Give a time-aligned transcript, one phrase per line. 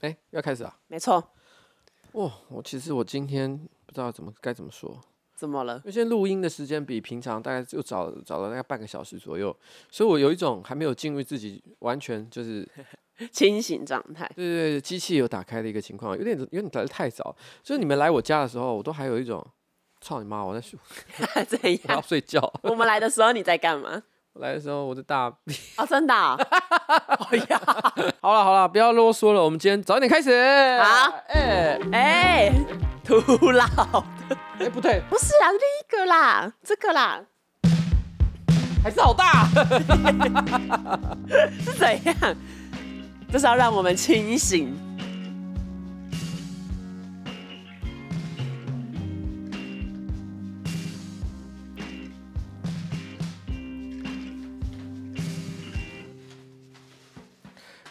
[0.00, 0.78] 哎，要开始啊？
[0.88, 1.32] 没错。
[2.12, 5.00] 哇，我其实我今天不知道怎么该怎么说。
[5.36, 5.76] 怎么了？
[5.76, 9.56] 因为现在录音的时间比平常大概就早早了大概半个小时左右，
[9.90, 12.68] 所以我有一种还没有进入自己完全就是
[13.32, 14.30] 清醒状态。
[14.36, 17.34] 对对对，机器有打开的一个情况，有点有点来的太早。
[17.62, 19.42] 就是你们来我家的时候，我都还有一种
[20.02, 20.78] 操你妈，我在睡，
[21.48, 21.80] 怎样？
[21.84, 22.52] 我要睡觉。
[22.62, 24.02] 我们来的时候你在干嘛？
[24.32, 25.58] 我来的时候我的大便。
[25.76, 26.38] 啊，真的、哦？
[27.30, 27.60] 哎呀，
[28.20, 30.30] 好了好了，不要啰嗦了，我们今天早一点开始。
[30.80, 32.52] 好，哎哎，
[33.04, 33.18] 徒
[33.50, 33.66] 老
[34.28, 37.20] 的，哎不对，不是啊，另一个啦，这个啦，
[38.84, 39.48] 还是好大，
[41.64, 42.14] 是怎样？
[43.32, 44.72] 这是要让我们清醒。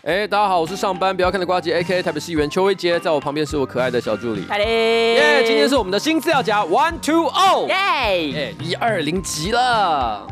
[0.10, 2.02] 哎，大家好，我是上班不要看的瓜姐，A.K.A.
[2.02, 4.68] 台北市议员邱威杰，在我旁边是我可爱的小助理凯琳。
[4.68, 10.26] 耶，今天是我们的新资料夹 One Two O，耶，哎，一二零级了。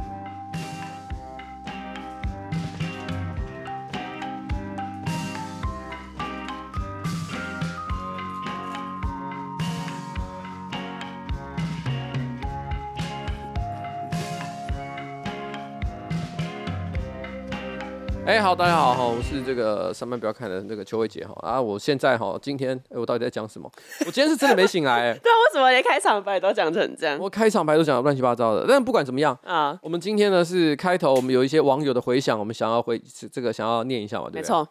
[18.28, 23.72] 哎、欸，好，大家好哈，我是这个上班不要看的那个邱伟杰哈啊，我现在哈，今天哎、欸，我到底在讲什么？
[24.06, 27.18] 我今天是真的没醒来欸， 对啊，为什么连开场白都讲成这样？
[27.20, 34.42] 我开场白都讲的乱七八糟的，但不管怎么样啊，我们今天呢是开头，我们有一些网友的回响，我们想要回这个想要念一下嘛，对不对？
[34.42, 34.68] 没错。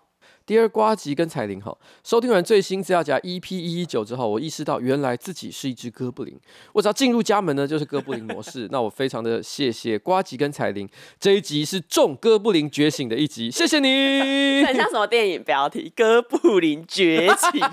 [0.46, 6.38] 第二瓜吉跟彩铃哈，收听完最新资料夹 EP 一一九之后，我意识到原来自己是一只哥布林。
[6.72, 8.68] 我只要进入家门呢，就是哥布林模式。
[8.70, 14.64] 那我非常的谢谢瓜吉跟彩铃，这一集是众哥布林觉醒的一集，谢谢你。
[14.64, 15.92] 很像什么电影标题？
[15.96, 17.60] 哥布林崛起。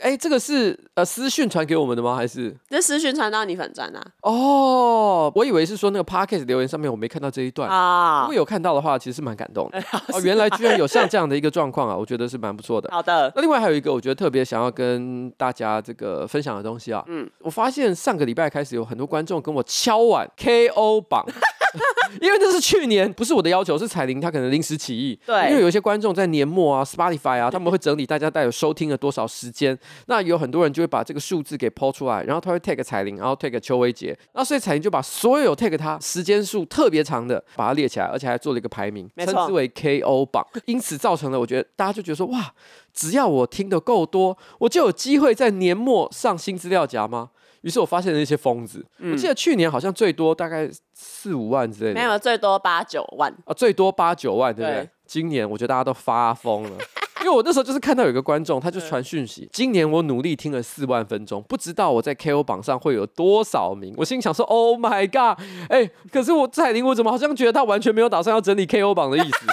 [0.00, 2.16] 哎、欸，这个是呃私讯传给我们的吗？
[2.16, 4.02] 还是这私讯传到你粉专啊？
[4.22, 8.22] 哦，我以为是说那个 Podcast 留言上面我没看到这一段啊。
[8.22, 9.78] 如果有看到的话，其实是蛮感动的。
[10.08, 10.85] 哦，原来居然有。
[10.86, 12.88] 像这样的一个状况啊，我觉得是蛮不错的。
[12.92, 21.24] 好的，那另外还有一个我觉得特别想要跟大家这个分享的东西啊，嗯，我发现上个礼拜开始有很多观众跟我敲碗 KO 榜。
[22.20, 25.18] 因为这是去年，不是我的要求，是彩铃他可能临时起意。
[25.26, 29.78] 对，因为有一些观众在年末啊，Spotify 啊，他们会整理大家带有收听了多少时间。
[30.06, 40.46] 那有很多人就会把这个数字给抛出来，然后他会 tag 彩铃，然后 tag 邱威杰，那所以彩铃就把所有 tag 他时间数特别长的把它列起来，而且还做了一个排名，称之为 KO 榜。
[40.64, 42.52] 因此造成了我觉得大家就觉得说，哇，
[42.94, 47.30] 只要我听得够多，我就有机会在年末上新资料夹吗？
[47.66, 53.28] 于是我发现了一些疯子，嗯、我记得去年好像最多大概四五万之类的，没有，最多八九万。
[53.44, 54.82] 啊，最多八九万，对不对？
[54.82, 56.70] 对，今年我觉得大家都发疯了，
[57.22, 63.92] 因为我那时候就是看到有个观众，他就传讯息，今年我努力听了四万分钟，不知道我在 KO 榜上会有多少名。
[63.96, 69.46] 我心里想说，Oh my god，哎、欸，可是我彩铃，我怎么好像觉得他完全没有打算要整理 KO 榜的意思？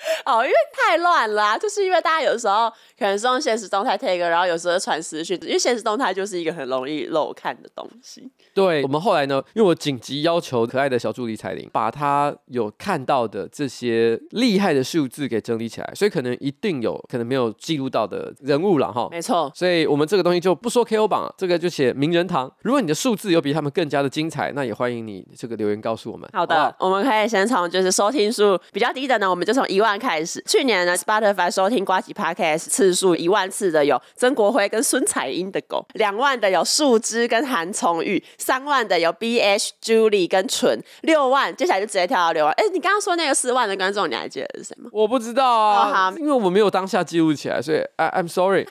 [0.24, 8.30] 哦，因为太乱了啊，就是因为大家有时候可能是用现实动态 take，然后有时候传私讯，因为现实动态就是一个很容易漏看的东西。
[8.54, 19.08] 对，我们后来呢，因为我紧急要求可爱的小助理彩铃，把他有看到的这些厉害的数字给整理起来，所以可能一定有可能没有记录到的人物了哈。
[19.10, 22.50] 没错，所以我们这个东西就不说 KO 榜，这个就写名人堂。
[22.62, 26.28] 如果你的数字有比他们更加的精彩，那也欢迎你这个留言告诉我们。
[26.32, 30.42] 好的，好我们可以先从就是收听数比较低的呢，我们就从一万开始。
[30.46, 38.22] 去年呢，Spotify 收听瓜吉 Podcast 次数一万次的有曾国辉跟孙彩英的狗，两万的有树枝跟韩崇玉。
[38.38, 42.52] 三万的有 B H Julie 跟纯，六万接下来就直接跳到六万。
[42.54, 44.90] 哎、欸，你刚刚说那个四万的观众，你还记得是谁吗？
[44.92, 48.66] 我不知道啊，oh, 因为我没有当下记录起来，所以 I, I'm sorry。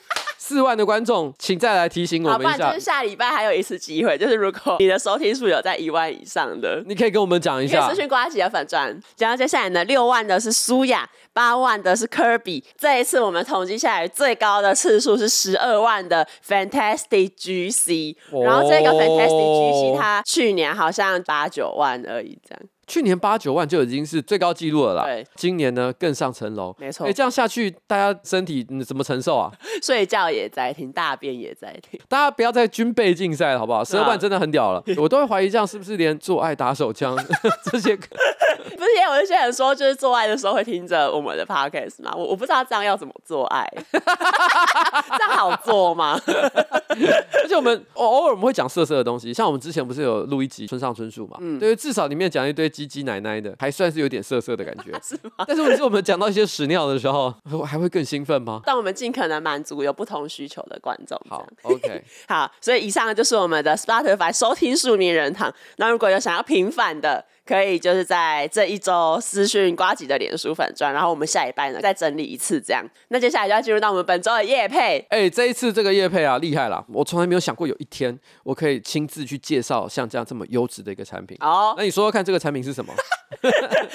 [0.50, 2.72] 四万的观众，请再来提醒我们一下。
[2.72, 7.88] 就是下礼拜还有一次机会，就是如果你的收听数有在一万以上的，你可以跟我们讲一下。
[7.88, 9.00] 私讯瓜吉的粉钻。
[9.16, 12.64] 然后接下来呢，六万的是苏雅，八万的是科比。
[12.76, 18.16] 这一次我们统计下来最高的次数是十二万的 Fantastic GC。
[18.44, 22.60] 然后这个 Fantastic GC 它去年好像八九万而已，这样。
[22.90, 25.04] 去年八九万就已经是最高纪录了啦。
[25.04, 26.74] 对，今年呢更上层楼。
[26.76, 27.06] 没错。
[27.06, 29.48] 哎，这样下去，大家身体怎么承受啊？
[29.80, 32.00] 睡觉也在听，大便也在听。
[32.08, 33.84] 大家不要再军备竞赛了，好不好？
[33.84, 37.16] 十二万真的很屌了， 我都会怀疑这样是不是连做爱打手枪
[37.70, 37.96] 这些。
[37.96, 42.12] 不是，也有一些人说，就是做爱的时候会听着我们的 podcast 嘛。
[42.16, 46.20] 我我不知道这样要怎么做爱，这样好做吗？
[46.26, 51.36] 而且我们偶尔我们会讲色色的东西，像我们之前不是有录一集村上春树嘛？
[51.40, 52.70] 嗯，对，至少里面讲一堆。
[52.88, 54.92] 唧唧奶奶的，还算是有点涩涩的感觉。
[55.02, 55.44] 是吗？
[55.46, 57.34] 但是我们讲到一些屎尿的时候，
[57.64, 58.60] 还会更兴奋吗？
[58.64, 61.20] 但我们尽可能满足有不同需求的观众。
[61.28, 65.52] 好，OK，好，所以以上就是我们的 Spotify 收听数名人堂。
[65.76, 72.84] 那如果有想要平反的，可以就是在这一周私讯瓜吉的脸书粉砖，然后我们下一拜呢再整理一次这样。
[73.08, 74.98] 那接下来就要进入到我们本周的夜配。
[75.10, 81.36] 哎、欸，这一次这个夜配啊厉害了，我从来没有想过有一天我可以亲自去介绍像这样这么优质的一个产品。
[81.40, 82.94] 哦，那你说说看这个产品是什么？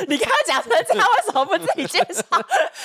[0.07, 2.23] 你刚刚讲成这样，为什么不自己介绍？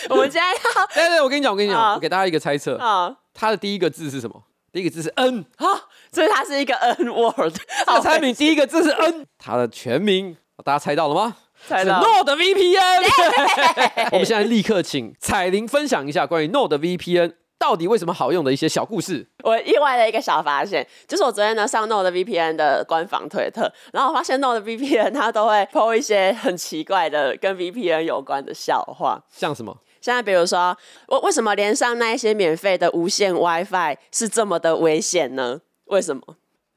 [0.08, 2.76] 我们今天要 对对，我跟你讲，我跟你讲，好我给大家一个猜测。
[2.76, 4.44] 啊，它的第一个字是什么？
[4.72, 5.66] 第一个字是 N 啊，
[6.12, 7.54] 所以它是一个 N word。
[7.86, 10.36] 这个产品第一个字是 N，它的全名。
[10.64, 11.36] 大家猜到了吗？
[11.66, 12.06] 猜到了。
[12.06, 14.08] Node VPN。
[14.12, 19.28] 我们现在立刻请彩玲分享一下关于 Node VPN 到底为什么好用的一些小故事。
[19.44, 29.76] 我意外的一个小发现，就是我昨天呢上 Node VPN 的官方推特，然后我发现 Node VPN 它都会 po 一些很奇怪的跟 VPN 有关的笑话，像什么？
[30.00, 30.74] 现在比如说，
[31.08, 35.60] 为为什么连上那一些免费的无线 WiFi 是这么的危险呢？
[35.84, 36.22] 为什么？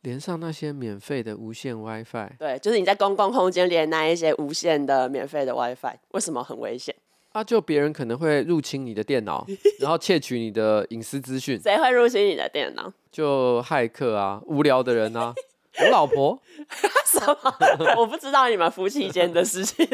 [0.03, 6.94] 连上那些免费的无线 WiFi，对，就是你在公共空间连那一些无线的免费的 WiFi，为什么很危险？
[7.31, 9.45] 啊，就别人可能会入侵你的电脑，
[9.79, 11.59] 然后窃取你的隐私资讯。
[11.59, 12.94] 谁会入侵你的电脑？
[13.11, 15.33] 就骇客啊，无聊的人啊，
[15.81, 16.39] 我老婆。
[17.07, 17.55] 什么？
[17.97, 19.88] 我不知道你们夫妻间的事情。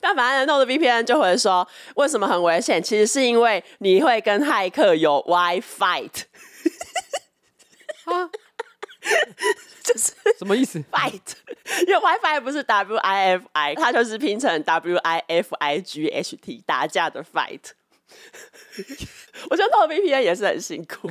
[0.00, 1.66] 但反正 NordVPN 就会说，
[1.96, 2.82] 为什么很危险？
[2.82, 6.08] 其实是因为你会跟骇客有 WiFi。
[8.04, 8.30] 啊
[9.82, 11.20] 就是什么意思？Fight，
[11.86, 17.60] 因为 WiFi 不是 W I F I，它就是拼成 W I F I G H T，打架的 fight。
[19.50, 21.10] 我觉得弄 VPN 也是很辛苦。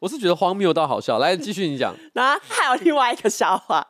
[0.00, 1.18] 我是觉得荒谬到好笑。
[1.18, 1.94] 来，继续你讲。
[2.12, 3.82] 然后还有另外一个笑话，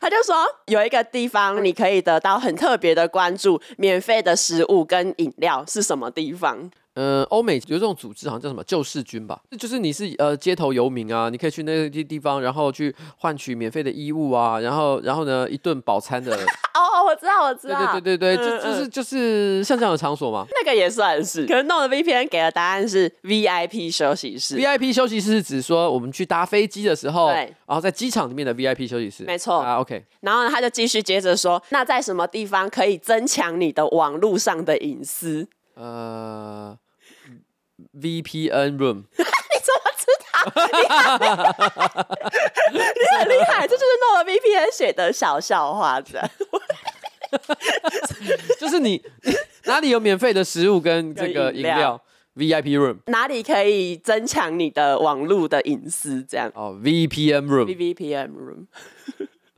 [0.00, 6.70] 他就说有一个地方你可以得到很特别的关注，免费的食物跟饮料是什么地方？
[6.96, 9.38] 呃，欧美有这种组织，好像叫什么救世军吧？
[9.58, 16.34] 就是你是呃街头游民啊，你可以去那些地地方，然后去换取免费的衣物啊，然后然后呢一顿饱餐的。
[16.76, 17.92] 哦，我知道，我知道。
[17.92, 20.46] 对对对对对，嗯、就就是就是像这样的场所嘛。
[20.50, 21.46] 那个也算是。
[21.46, 24.56] 可能 NordVPN 给的答案是 VIP 休息室。
[24.56, 29.24] VIP 休息室是指说我们去搭飞机的时候，对然后在机场里面的 VIP 休息室。
[29.24, 29.58] 没错。
[29.58, 30.02] 啊，OK。
[30.20, 35.46] 然后呢，他就继续接着说，那在什么地方可以增强你的网络上的隐私？
[35.74, 36.78] 呃。
[37.98, 39.24] VPN room， 你
[39.62, 41.56] 怎么知道？
[42.72, 42.78] 你
[43.18, 46.20] 很厉害，这就是 NordVPN 写的小笑话子。
[48.60, 49.02] 就是你
[49.66, 52.00] 哪里有免费的食物跟这个饮料
[52.36, 56.22] ？VIP room，哪里可以增强你的网络的隐私？
[56.28, 58.66] 这样哦，VPN room，VPN room。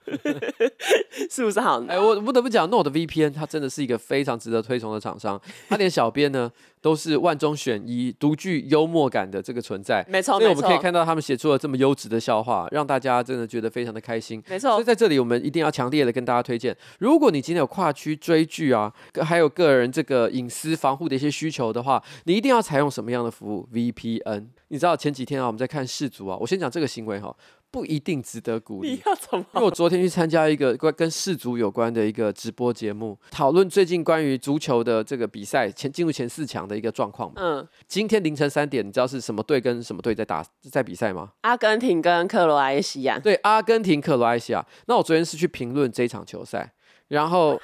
[1.31, 1.81] 是不是好？
[1.85, 5.41] 哎、欸，我不得不讲，Node VPN 它真的是一个非常值得推崇的厂商。
[5.69, 6.51] 它连小编呢
[6.81, 10.05] 都是万中选一、独具幽默感的这个存在。
[10.09, 14.43] 没错，所以我们可以看到他们写出了这么优质的笑话，让大家真的觉得非常的开心。
[14.49, 24.47] 没错，所以在这里我们一定要强烈的跟大家推荐：如果你今天有跨区追剧啊，还有个人这个隐私防护的一些需求的话，你一定要采用什么样的服务？VPN。
[24.71, 27.35] 你知道前几天啊，我们在看世足啊，我先讲这个行为哈。
[27.71, 28.91] 不一定值得鼓励。
[28.91, 29.45] 你要怎么？
[29.55, 37.33] 因为我昨天去参加一个关跟世足有关的一个直播节目，讨论最近关于足球的这个比赛前进入前四强的一个状况。
[37.37, 41.33] 嗯，今天凌晨三点，你知道是什么队跟什么队在打在比赛吗？
[41.43, 43.19] 阿根廷跟克罗埃西亚。
[43.19, 44.65] 对，阿根廷、克罗埃西亚。
[44.87, 46.73] 那我昨天是去评论这一场球赛，
[47.09, 47.61] 然后，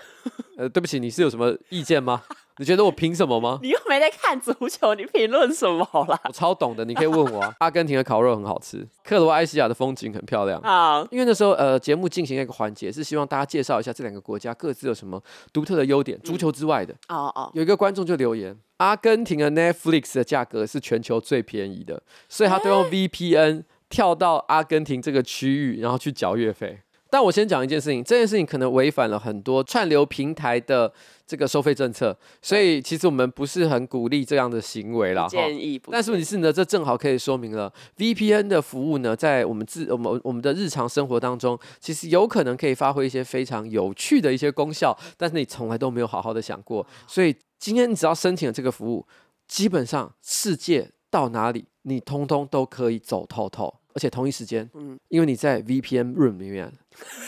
[0.57, 2.23] 呃，对不起，你是有什么意见吗？
[2.59, 3.59] 你觉得我凭什么吗？
[3.63, 6.21] 你又没在看足球，你评论什么啦？
[6.25, 7.53] 我超懂的，你可以问我啊。
[7.59, 10.61] 阿根廷的烤肉很好吃，克罗埃西亚的风景很漂亮。
[10.61, 15.21] 啊，因为那时候呃，节目进行一个环节是希望大家介绍一下这两个国家各自有什么
[15.53, 16.95] 独特的优点，足球之外的。
[17.09, 17.51] 哦哦、嗯。
[17.55, 26.81] 有一个观众就留言，阿根廷的 Netflix 的价格是全球最便宜的，所以他都用 VPN 跳到阿根廷这个区域，然后去缴月费。
[27.15, 30.93] 但我先讲一件事情，这件事情可能违反了很多串流平台的
[31.25, 35.29] 这个收费政策，所以其实我们不是很鼓励这样的行为啦。
[35.29, 35.93] 建议不。
[35.93, 46.85] 但是问题是呢，这正好可以说明了 VPN 的服务呢，在我们自我们我们的日常生活当中，其实有可能可以发挥一些非常有趣的一些功效，但是你从来都没有好好的想过。
[47.07, 49.07] 所以今天你只要申请了这个服务，
[49.47, 53.73] 基本上世界到哪里，你通通都可以走透透。
[53.97, 56.73] 而且同一时间，嗯，因为你在 VPN room 里面，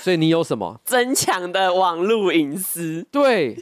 [0.03, 3.07] 所以你有什么 增强的网络隐私？
[3.13, 3.57] 对，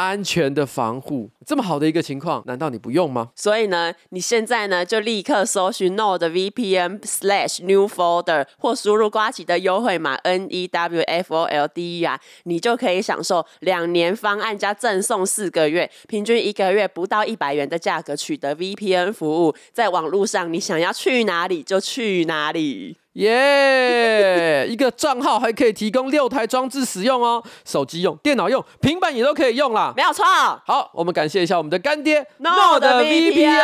[0.00, 3.28] 安全的防护，这么好的一个情况，难道你不用吗？
[3.36, 19.12] 所以呢，你现在呢就立刻搜寻 NordVPN slash new folder 或输入瓜起的优惠码 N E W F O L D E R，你就可以享受两年方案加赠送四个月，平均一个月不到一百元的价格取得 VPN
[19.12, 22.96] 服务，在网络上你想要去哪里就去哪里。
[23.14, 29.92] 耶！Yeah, 一个账号还可以提供六台装置使用哦，手机用、电脑用、平板也都可以用啦。
[29.96, 30.24] 没有错。
[30.24, 33.58] 好，我们感谢一下我们的干爹 NordVPN。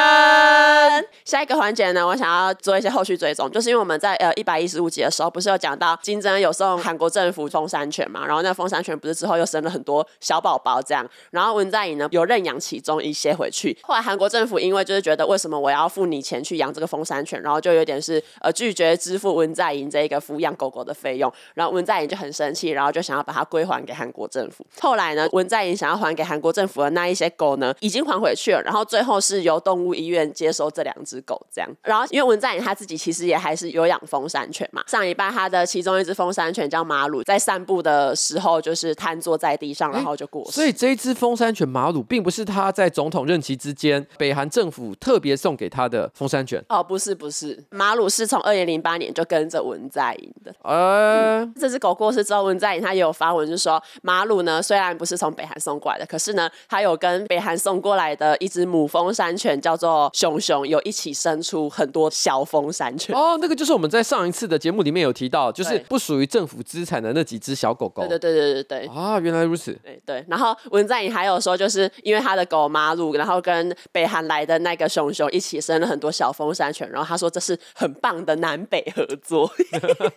[1.25, 8.26] 下一个环节呢，我想要做一些后续追踪，就是因为我们在呃一百一十五集的时候，不是有讲到金正恩有送韩国政府封山犬嘛？
[8.26, 13.79] 然后那风山犬不是之后又生了很多小宝宝这样，然后文在寅呢有认养其中一些回去。
[13.83, 19.36] 后来韩国政府因为就是觉得为什么我要付你钱去养这个风山犬，然后就有点是呃拒绝支付。
[19.37, 24.66] 文在寅这一个抚养狗狗的费用，然后文在寅就很生气，然后就想要把它归还给韩国政府。
[24.81, 28.62] 后来呢，文在寅想要还给韩国政府的那一些狗呢，已经还回去了。
[28.62, 31.71] 然后最后是由动物医院接收这两只狗，这样。
[31.83, 34.83] 然后因为文在寅他自己其实也还是有养风山犬嘛。
[34.87, 40.52] 上礼拜他的其中一只风山犬叫马鲁，在散步的时候就是瘫坐在地上，然后就过世。
[40.52, 49.25] 所以这一只风山犬马鲁并不是他在总统任期之间北韩政府特别送给他的风山犬哦，不是不是，马鲁是从二零零八年就。
[49.26, 63.14] 跟着文在寅的，呃、嗯，这只狗过世之后，文在寅他也有发文，就说马鲁呢，虽然不是从北韩送过来的，可是呢，他有跟北韩送过来的一只母峰山犬叫做熊熊，有一起生出很多小峰山犬。
[63.14, 68.06] 哦，那个就是我们在上一次的节目里面有提到，就是不属于政府资产的那几只小狗狗。
[68.06, 68.87] 对对对对对对。
[68.95, 69.73] 啊，原来如此。
[69.83, 70.25] 对对。
[70.28, 79.50] 然后文在寅还有说，就是因为他的狗马鲁，然后跟北韩来的那个熊熊一起生了很多小峰山犬，然后他说这是很棒的南北合作。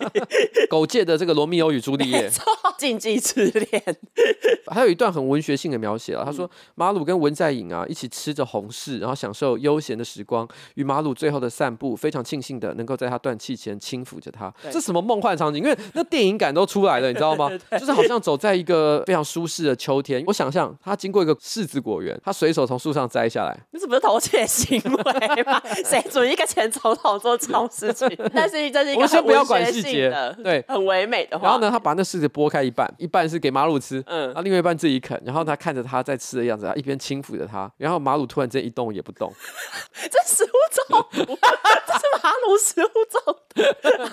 [0.70, 2.30] 狗界的这个罗密欧与朱丽叶，
[2.78, 3.84] 禁忌之恋。
[4.68, 10.48] 还有一段很文学性的描写啊，他说马鲁跟文在寅啊一起吃着红柿，然后享受悠闲的时光。
[10.76, 14.54] 与马鲁最后的散步，非常庆幸的能够在他断气前轻抚着他。
[14.72, 15.64] 这什么梦幻场景？
[15.64, 17.50] 因为那电影感都出来了，你知道吗？
[17.72, 20.24] 就是好像走在一个非常舒适的秋天。
[20.28, 23.58] 我想象他经过一个柿子果园，他随手从树上摘下来。
[23.72, 25.62] 那是不是偷窃行为吗？
[25.86, 28.08] 谁准一个前总统做这种事情？
[28.34, 29.24] 但是这是一个很。
[29.30, 30.12] 不要管细节，
[30.44, 31.44] 对，很唯美的话。
[31.44, 35.22] 然后呢，他把那柿子剥开一半，一半是给马鲁吃，嗯，然后另外一半自己啃。
[35.24, 37.72] 然后他看着他在吃的样子，他一边轻抚着他。
[37.78, 39.32] 然后马鲁突然间一动也不动，
[40.10, 40.50] 这食物
[40.90, 41.38] 中毒，
[41.86, 43.36] 这是马鲁食物中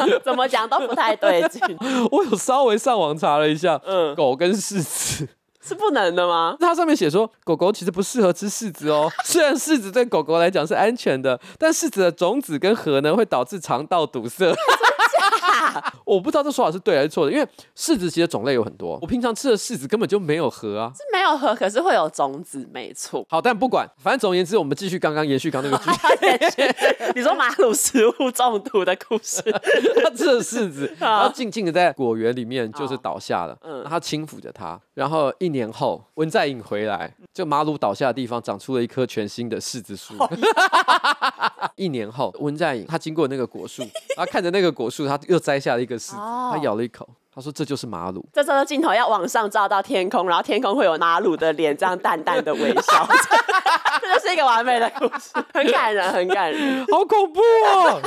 [0.06, 1.62] 毒， 怎么讲都不太对劲。
[2.10, 5.28] 我有稍微上网查了一下，嗯，狗跟柿子。
[5.66, 6.56] 是不能的吗？
[6.60, 9.10] 它上面写说，狗狗其实不适合吃柿子哦。
[9.24, 14.54] 虽然柿子对狗狗来讲是安全的，但柿子的种子跟核呢会导致肠道堵塞。
[16.04, 17.46] 我不知道这说法是对还是错的，因为
[17.76, 23.24] 柿子其实种类有很多，我平常吃的柿子根本就没有核啊，是没有核，可是会有种子，没错。
[23.28, 25.90] 好，但不管，反正总而言之，我们继续刚刚延续刚那个剧。
[27.14, 29.40] 你说马鲁食物中毒的故事，
[30.02, 40.14] 他吃了柿子，然后静静的在果园里面就是倒下了，嗯，他轻抚着他，然后一年后文在寅回来，就马鲁倒下的地方长出了一棵全新的柿子树。
[41.76, 43.82] 一年后文在寅他经过那个果树，
[44.16, 47.08] 他看着那个果树，他又摘下了一个柿子，他咬了一口。
[47.32, 53.06] 他说：“这就是马鲁。”这时候镜头要往上照到天空，然后天空会有马鲁的脸，这样淡淡的微笑。
[54.00, 58.00] 这就是一个完美的故事， 很感人，很感人， 好恐怖哦！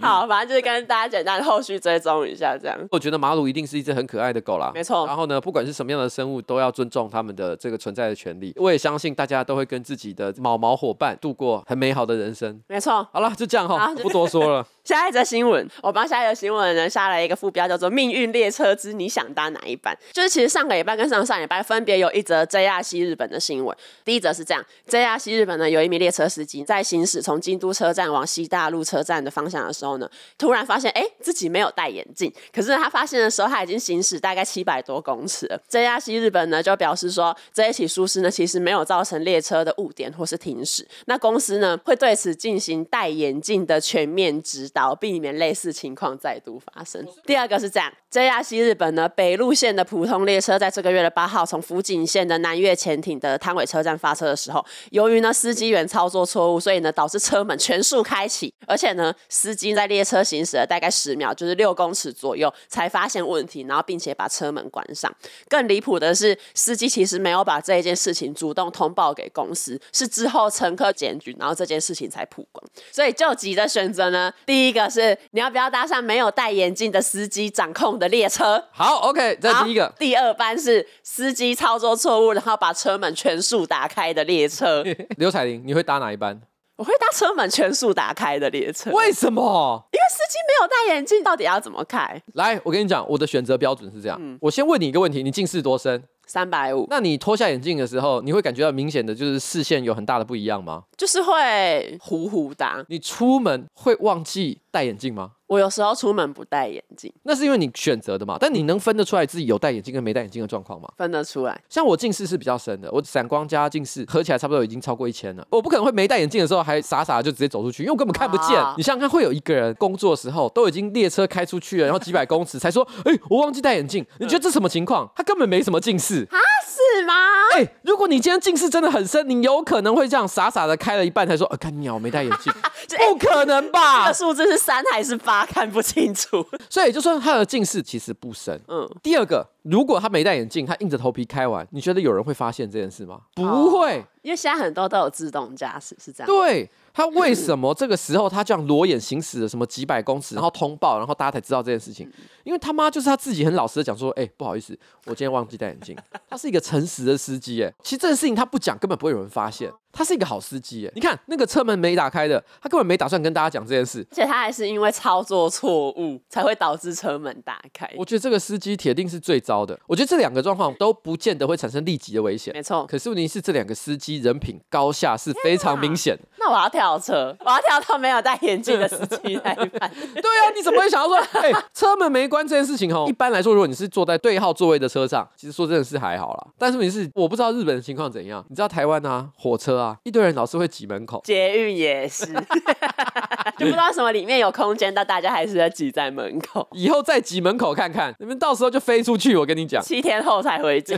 [0.00, 2.76] 好，反正就是跟大家简单后续追踪一下，这样。
[2.90, 5.06] 我觉得马鲁一定是一只很可爱的狗啦，没错。
[5.06, 8.52] 然后呢，不管是什么样的生物，都要尊重他们的这个存在的权利。
[8.56, 12.60] 我也相信大家都会跟自己的毛毛伙伴度过很美好的人生。
[12.66, 13.06] 没错。
[13.12, 14.66] 好了，就这样哈，不多说了。
[14.84, 19.96] 下一则新闻，我帮下一则新闻呢下了一个副标，叫做“命运列车之你想搭哪一班”。
[20.12, 23.76] 就是其实上个礼拜跟上上礼拜分别有一则 JR 西日本的新闻。
[24.04, 32.30] 第一则是这样：JR 西日本呢有一名列车司机在行驶从京都车站往西大路车站的方向的时候呢，突然发现哎自己没有戴眼镜。
[32.52, 35.58] 可是他发现的时候他已经行驶大概七百多公尺了。
[35.70, 40.86] JR 西日本呢就表示说，这一起疏失呢其实没有造成列车的误点或是停驶。
[41.06, 44.98] 那公司呢会对此进行戴眼镜的全面指导。
[45.00, 47.06] 避免类似情况再度发生。
[47.24, 65.10] 第二个是这样，JR 西日本呢，北路线的普通列车在这个月的八号从福井县的南越前町的汤尾车站发车的时候，由于呢司机员操作错误，所以呢导致车门全速开启，而且呢司机在列车行驶了大概十秒，就是六公尺左右才发现问题，然后并且把车门关上。
[65.48, 72.62] 更离谱的是，司机其实没有把这一件事情主动通报给公司，是之后乘客检举，然后这件事情才曝光。
[72.92, 78.62] 所以救急的选择呢，第第一个是你要不要搭上没有戴眼镜的司机掌控的列车？
[78.72, 79.90] 好，OK，这是第一个。
[79.96, 84.84] 第二班是司机操作错误，然后把车门全速打开的列车。
[85.16, 86.40] 刘彩玲，你会搭哪一班？
[86.76, 88.92] 我会搭车门全速打开的列车。
[88.92, 89.84] 为什么？
[89.92, 92.22] 因为司机没有戴眼镜，到底要怎么开？
[92.34, 94.16] 来，我跟你讲，我的选择标准是这样。
[94.20, 96.04] 嗯、我先问你一个问题：你近视多深？
[96.26, 96.86] 三百五。
[96.90, 100.84] 那你脱下眼镜的时候，你会感觉到明显的就是视线有很大的不一样吗？
[100.96, 102.84] 就是会糊糊的。
[102.88, 105.32] 你出门会忘记戴眼镜吗？
[105.48, 108.36] 我有时候出门不戴眼镜，那是因为你选择的嘛。
[108.38, 110.86] 但你能分得出来自己有戴眼镜跟没戴眼镜的状况吗？
[110.98, 111.58] 分得出来。
[111.70, 115.46] 像我近视是比较深的，我散光加近视合起来差不多已经超过一千了。
[115.50, 118.58] 我不可能会没戴眼镜的时候还傻傻的就直接走出去，因为我根本看不见。
[118.58, 124.04] 啊、你想想看，会有一个人工作的时候都已经列车开出去了，然后几百公尺才说，哎、欸，我忘记戴眼镜。
[124.20, 125.10] 你觉得这什么情况？
[125.16, 126.28] 他根本没什么近视。
[126.70, 127.14] 是吗？
[127.54, 132.52] 哎、欸，如果你今天近视真的很深，你有可能会这样傻傻的开了一半才说，呃，看鸟没戴眼镜，
[133.08, 134.02] 不可能吧？
[134.02, 135.44] 这个数字是三还是八？
[135.46, 136.44] 看不清楚。
[136.68, 138.60] 所以就算他的近视其实不深。
[138.68, 138.88] 嗯。
[139.02, 143.20] 第二个，如果他没戴眼镜，他硬着头皮开完，你觉得有人会发现这件事吗？
[143.34, 146.26] 不会，因为现在很多都有自动驾驶，是这样。
[146.26, 146.70] 对。
[146.94, 152.10] 他为什么这个时候他这样裸眼行驶了什么几百公尺，然后通报，然后大家才知道这件事情？
[152.42, 155.96] 因为他妈就是他自己很老实的讲说，哎、欸，不好意思，我今天忘记戴眼镜。
[156.28, 159.72] 他是一个诚实的司机，哎，其实这件事情他不讲，根本不会有人发现。
[159.92, 167.90] 他是一个好司机，哎，你看那个车门没打开的，他根本没打算跟大家讲这件事，而且他还是因为操作错误才会导致车门打开。
[167.96, 169.78] 我觉得这个司机铁定是最糟的。
[169.86, 172.86] 我觉得这两个状况都不见得会产生立即的危险，没错。
[172.86, 176.16] 可是问题是这两个司机人品高下是非常明显。
[176.38, 179.90] 那我要跳车，我要跳到没有戴眼镜的司机那一班。
[180.14, 183.06] 对啊，你怎么会想要说，哎、欸，车门没关这件事情哦？
[183.08, 186.46] 一般来说，如果你是坐在对号座位的车上，其实说真的是还好啦。
[186.56, 188.44] 但是问题是，我不知道日本的情况怎样。
[188.48, 192.26] 你知道台湾啊，火车啊，一堆人老是会挤门口，捷运也是，
[193.56, 196.66] 就不知道什么里面有空间，但大家还是在挤在门口。
[196.72, 199.36] 以后再挤门口看看，你们到时候就飞出去。
[199.36, 200.96] 我跟你讲，七天后才回家，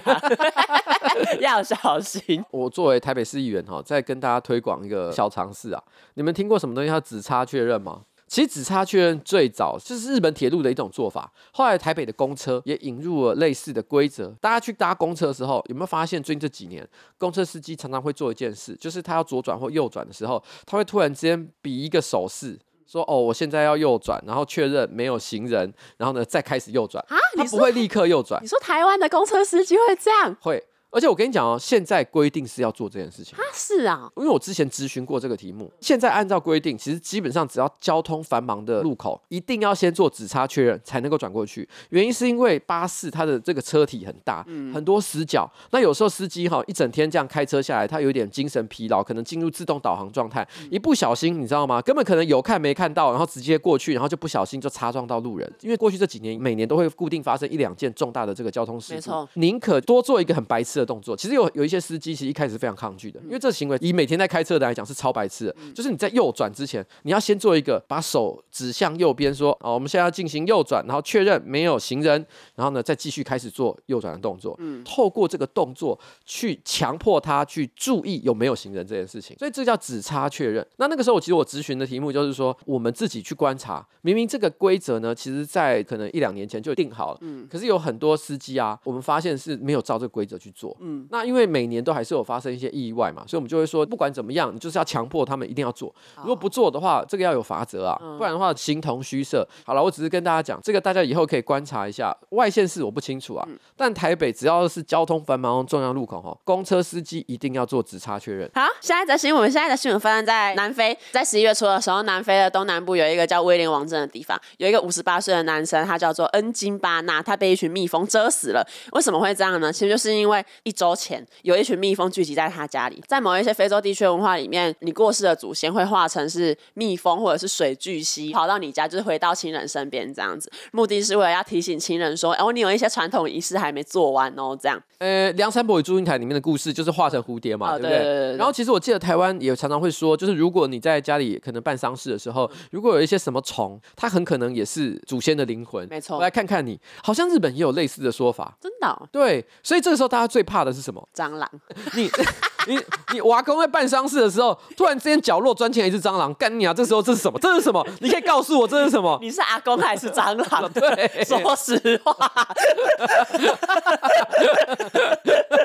[1.40, 2.44] 要小心。
[2.50, 5.82] 我作为台北市议员哈，再跟大家推广一个小尝试啊，
[6.14, 8.02] 你们听过什么东西叫指差确认吗？
[8.30, 14.28] 其实只差确认最早就是日本铁路的一种做法，后来台北的公车也引入了类似的规则。
[14.40, 22.56] 大家去搭公车的时候，有没有发现最近这几年公车司机常常会做一件事，就是他要左转或右转的时候，他会突然之间比一个手势，
[22.86, 28.40] 说：“哦，我现在要右转，然后确认没有行人，然后呢再开始右转。”啊，他不会立刻右转。
[28.40, 30.36] 你说台湾的公车司机会这样？
[30.40, 30.64] 会。
[30.90, 33.38] 而且我跟你讲哦，现在规定是要做这件事情。
[33.38, 35.70] 啊，是啊，因为我之前咨询过这个题目。
[35.80, 41.68] 现在按照规定，其实基本上只要交通繁忙的路口，一定要先做指差确认才能够转过去。
[41.90, 45.48] 原因是因为巴士它的这个车体很大，嗯、很多死角。
[45.70, 51.80] 那有时候司机哈一整天这样开车下来，他有点精神疲劳，可能进入自动导航状态，嗯、一不小心你知道吗？
[51.80, 55.50] 根本可能有看没看到，然后直接过去，然后就不小心就擦撞到路人。
[55.60, 61.16] 因为过去这几年每年都会固定发生一两件重大的这个交通事故，没错，宁可多做一个很白痴的动作。
[61.16, 61.64] 其实有有。
[61.70, 65.54] 一些司机其实一开始是非常抗拒的，因为这个行为以每天在开车的来讲是超白痴的。
[65.72, 80.66] 就是你在右转之前，你要先做一个把手指向右边，说：“哦，我们现在要进行右转，然后确认没有行人，然后呢再继续开始做右转的动作。”嗯，透过这个动作去强迫他去注意有没有行人这件事情，所以这叫指差确认。
[80.78, 91.50] 那那个时候，其实我咨询的题目就是说，我们自己去观察，明明这个规则呢，其实在可能一两年前就定好了，嗯，可是有很多司机啊，我们发现是没有照这个规则去做，嗯，那因为。
[91.50, 95.92] 每年都还是有发生一些意外嘛，所以我们就会说，不管怎么样，你就是要强迫他们一定要做。
[96.18, 99.44] 如果不做的话，这个要有罚则啊，不然的话形同虚设。
[99.64, 102.16] 好了，我只是跟大家讲，这个大家以后可以观察一下。
[102.30, 108.48] 外县市我不清楚啊，但台北只要是交通繁忙重要路口哈，公车司机一定要做直差确认。
[108.54, 118.64] 好，下一则新闻，我们现在的新闻发生在南非，在十一月初的时候，南非的东南部有一个叫威廉王镇的地方，有一个五十八岁的男生，他叫做恩金巴纳，他被一群蜜蜂蛰死了。
[118.92, 119.72] 为什么会这样呢？
[119.72, 122.10] 其实就是因为一周前有一群蜜蜂。
[122.10, 130.50] 聚集在他家里，在某一些非洲地区文化里面，你过世的祖先会化成是蜜蜂或者是水巨蜥，跑到你家，就是回到亲人身边这样子。
[130.72, 134.82] 目的是为了要提醒亲人说，哦，你有一些传统仪式还没做完哦，这样。
[134.98, 137.98] 呃，梁山伯与祝英台里面的故事就是化成蝴蝶嘛，哦、对不对？
[137.98, 145.86] 对对对对，然后其实我记得台湾也常常会说，就是如果你在家里可能办丧事的时候，如果有一些什么虫，它很可能也是祖先的灵魂。
[145.88, 148.56] 没错，我来看看你，好像日本也有类似的说法。
[148.60, 149.08] 真的、哦？
[149.12, 151.08] 对，所以这个时候大家最怕的是什么？
[151.14, 151.48] 蟑螂。
[151.94, 152.10] 你
[152.66, 152.78] 你
[153.14, 156.74] 你我阿公在办丧事的时候，突然之间角落钻进来一只蟑螂，干你啊！
[156.74, 157.38] 这时候这是什么？
[157.40, 157.86] 这是什么？
[158.00, 159.16] 你可以告诉我这是什么？
[159.22, 160.70] 你是阿公还是蟑螂？
[160.74, 162.14] 对，说实话。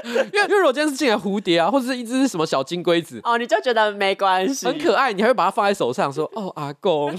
[0.06, 7.14] 因为因为如果今天是进来蝴蝶啊，或者是一只什么小金龟子，哦，你就觉得没关系，很可爱，你还会把它放在手上说，哦，阿公，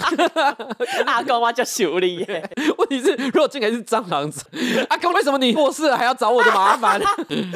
[1.05, 2.51] 阿公我叫修理耶。
[2.79, 4.45] 问题是，如果进来是蟑螂子，
[4.89, 7.01] 阿公为什么你过世了还要找我的麻烦？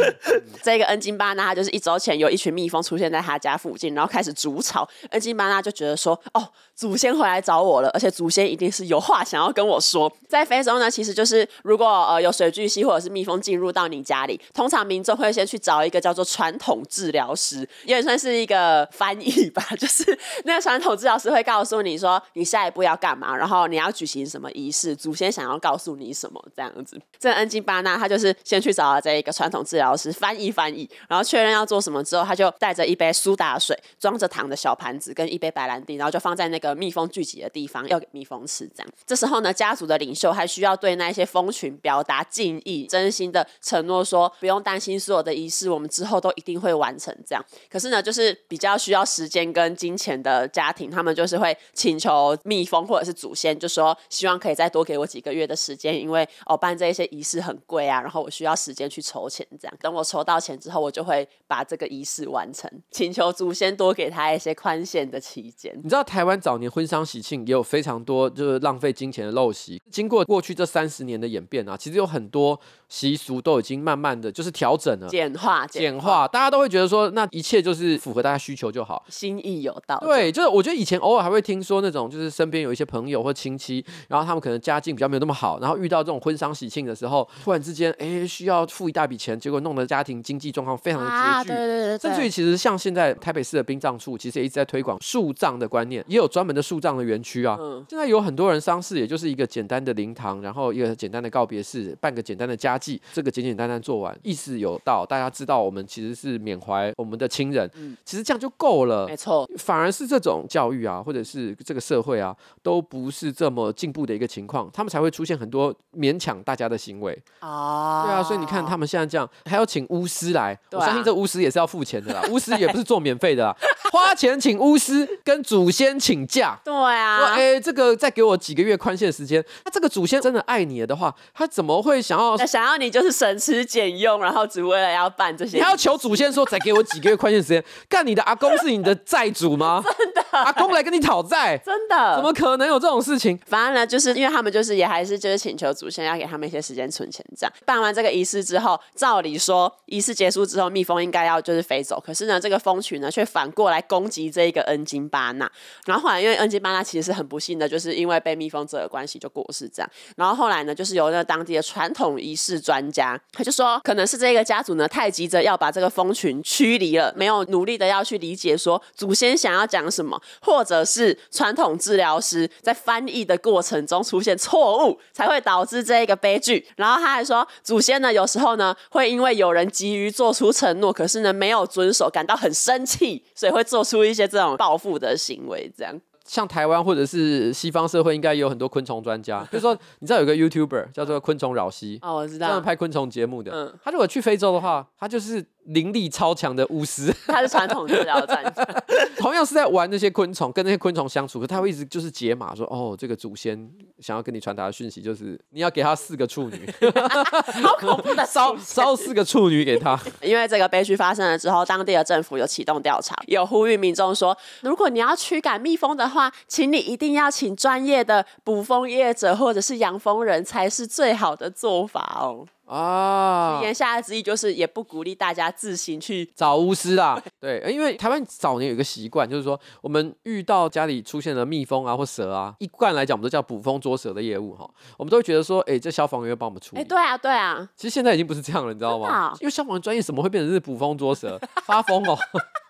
[0.63, 4.89] 这个恩金巴纳他就是一周前有一群蜜蜂出现在他家附近，然后开始筑巢。
[5.11, 10.11] 恩金巴纳就觉得说，哦，祖先回来找我了，而且祖先一定是有话想要跟我说。
[10.29, 19.63] 在非洲呢，其实就是如果呃有水巨蜥或者是蜜蜂进入到你家里，通常民众会先去找一个叫做传统治疗师，也算是一个翻译吧。
[19.79, 27.01] 就是那个传统治疗师会告诉你说，你下一步要干嘛，然后你要举行什么仪式，祖先想要告诉你什么这样子。
[27.19, 38.71] 这恩金巴纳他就是先去找了这一个传统治疗老师翻译翻译，然后确认要做什么之后，他就带着一杯苏打水、装着糖的小盘子跟一杯白兰地，然后就放在那个蜜蜂聚集的地方，要给蜜蜂吃。
[38.73, 47.13] 这样，这时候呢，家族的领袖还需要对那些蜂群表达敬意，真心的承诺说，不用担心，所有的仪式我们之后都一定会完成。
[47.27, 59.45] 这样，可是呢，就是比较需要时间跟金钱的家庭，他们就是会请求蜜蜂或者是祖先，就说希望可以再多给我几个月的时间，因为哦办这一些仪式很贵啊，然后我需要时间去筹钱。
[59.59, 65.73] 这样，等我筹到钱之后，我就会把这个仪式完成，请求祖先多给他一些宽限的期间。
[65.83, 79.99] 你知道台湾早年婚丧喜庆也有非常多就是浪费金钱的陋习，经过过去这三十年的演变啊，其实有很多习俗都已经慢慢的就是调整了，简化，简化，大家都会觉得说，那一切就是符合大家需求就好，心意有道。
[80.01, 97.57] 对，就是我觉得以前偶尔还会听说那种，就是身边有一些朋友或亲戚，然后他们可能家境比较没有那么好，然后遇到这种婚丧喜庆的时候，突然之间哎需要付一大笔钱，结果弄得家庭经济状况非常的拮据，啊、对对对对，甚至于其实像现在台北市的殡葬处，其实也一直在推广树葬的观念，也有专门的树葬的园区啊。
[97.61, 109.49] 嗯，现在有很多人丧事，也就是一个简单的灵堂，然后一个简单的告别式，办个简单的家祭，这个简简单单做完，意思有道，大家知道我们其实是缅怀我们的亲人，嗯，其实这样就够了，没错。
[109.57, 117.21] 反而是这种教育啊，或者是这个社会啊，都不是这么进步的一个情况，他们才会出现很多勉强大家的行为。
[117.41, 118.05] 啊。
[118.07, 123.57] 对啊，所以你看他们现在这样，还要请巫师来，啊、我相信这巫师也是要付钱的啦， 巫师也不是做免费的啦，
[123.91, 126.59] 花钱请巫师跟祖先请假。
[126.65, 135.57] 对啊，哎，这个再给我几个月宽限时间，那这个祖先真的爱你了的话，他怎么会想要想要你就是省吃俭用，然后只为了要办这些？
[135.57, 137.65] 你还要求祖先说再给我几个月宽限时间？
[137.89, 139.83] 干你的阿公是你的债主吗？
[139.99, 141.59] 真的，阿公来跟你讨债？
[141.59, 142.15] 真的？
[142.15, 143.39] 怎么可能有这种事情？
[143.47, 155.51] 反正呢，就是因为他们就是也还是就是请求祖先要给他们一些时间存钱，这样办完这个仪式之后，照理说仪式结束之后，蜜蜂应该要就是飞走，可是呢，这个蜂群呢却反过来攻击这一个恩金巴纳。
[155.87, 159.91] 然后后来因为恩金巴纳其实是很不幸的，就是因为被蜜蜂蛰的关系就过世这样。
[160.17, 176.67] 然后后来呢，就是由那当地的传统仪式专家，他就说可能是这个家族呢太急着要把这个蜂群驱离了，没有努力的要去理解说祖先想要讲什么，或者是传统治疗师在翻译的过程中出现错误，才会导致这一个悲剧。
[176.77, 186.01] 然后他还说，祖先呢有时候呢会因为有人急于做出承诺，可是呢没有遵守，感到很生气，所以会做出一些这种报复的行为，这样。
[186.27, 189.41] 像台湾或者是西方社会，应该也有很多昆虫专家。
[189.51, 193.51] 比如说，你知道有个 YouTuber 叫做昆虫扰西哦，我知道，专门拍昆虫节目的。
[193.53, 195.45] 嗯，他如果去非洲的话，他就是。
[195.67, 198.65] 灵力超强的巫师， 他是传统治疗专家，
[199.19, 206.69] 同样是在玩那些昆虫，跟那些昆虫相处，可他会一直就是解码说，哦，这个祖先想要跟你传达的讯息就是你要给他四个处女
[207.63, 209.99] 好恐怖的 烧烧四个处女给他。
[210.23, 222.47] 因为这个悲剧发生了之后，当地的政府有启动调查，有呼吁民众说，如果你要驱赶蜜蜂的话，请你一定要请专业的捕蜂业者或者是养蜂人才是最好的做法哦。
[222.67, 227.21] 啊，言下的之意就是也不鼓励大家自行去找巫师啦。
[227.41, 236.83] 对，因为台湾早年有一个习惯，就是说我们遇到家里出现了蜜蜂啊或蛇啊，一贯来讲我们都叫捕蜂捉蛇的业务哈，我们都会觉得说，哎，这消防员帮我们处理。
[236.83, 237.69] 哎，对啊，对啊。
[237.77, 239.35] 其实现在已经不是这样了，你知道吗？
[239.41, 241.39] 因为消防员专业，怎么会变成是捕风捉蛇？
[241.65, 242.19] 发疯哦！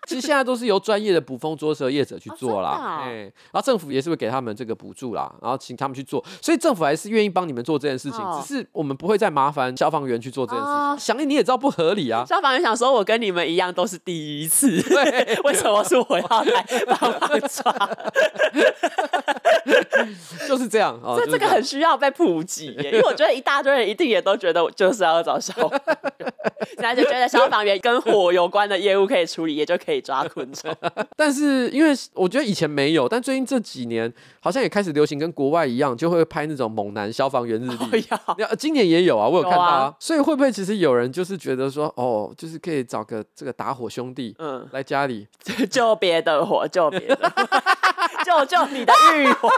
[0.07, 10.73] 其实现在都是由专业的捕风捉蛇业者去做啦，哎、哦欸，然后政府也是会给他们这个补助啦，然后请他们去做，所以政府还是愿意帮你们做这件事情，哦、只是我们不会再麻烦消防员去做这件事情。
[10.73, 12.25] 哦、想必你也知道不合理啊！
[12.27, 17.71] 消防员想说，我跟你们一样都是第一次，对，为什么是我要来帮忙抓？
[20.47, 20.99] 就是这样。
[21.03, 25.71] 哦、这这个很需要被普及耶，因为我觉得一大堆人一定也都觉得就是要找消防
[26.17, 26.33] 员，
[26.75, 30.73] 现在就觉得消防员跟火有关的业务可以处理，也就可以抓昆虫。
[31.17, 38.05] 但是因为我觉得以前没有，但最近这几年好像也开始流行，跟国外一样，就会拍那种猛男消防员日历。
[38.37, 39.93] 要今年也有啊，我有看到啊。
[39.99, 45.27] 所以会不会其实有人就是觉得说，哦，就是可以找个这个打火兄弟，嗯，来家里
[45.71, 47.33] 救别的火，救别的，
[48.23, 49.49] 救救你的欲火。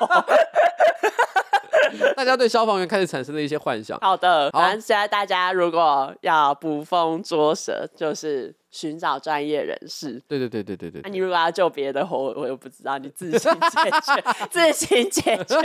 [2.16, 4.00] 大家对消防员开始产生了一些幻想。
[4.00, 8.56] 好的，反正现在大家如果要捕风捉蛇，就是。
[8.74, 10.22] 寻找专业人士。
[10.28, 11.02] 对对对对对对。
[11.04, 15.56] 那、啊、你如果要救别的活，我又不知道，你自行解决，自行解决。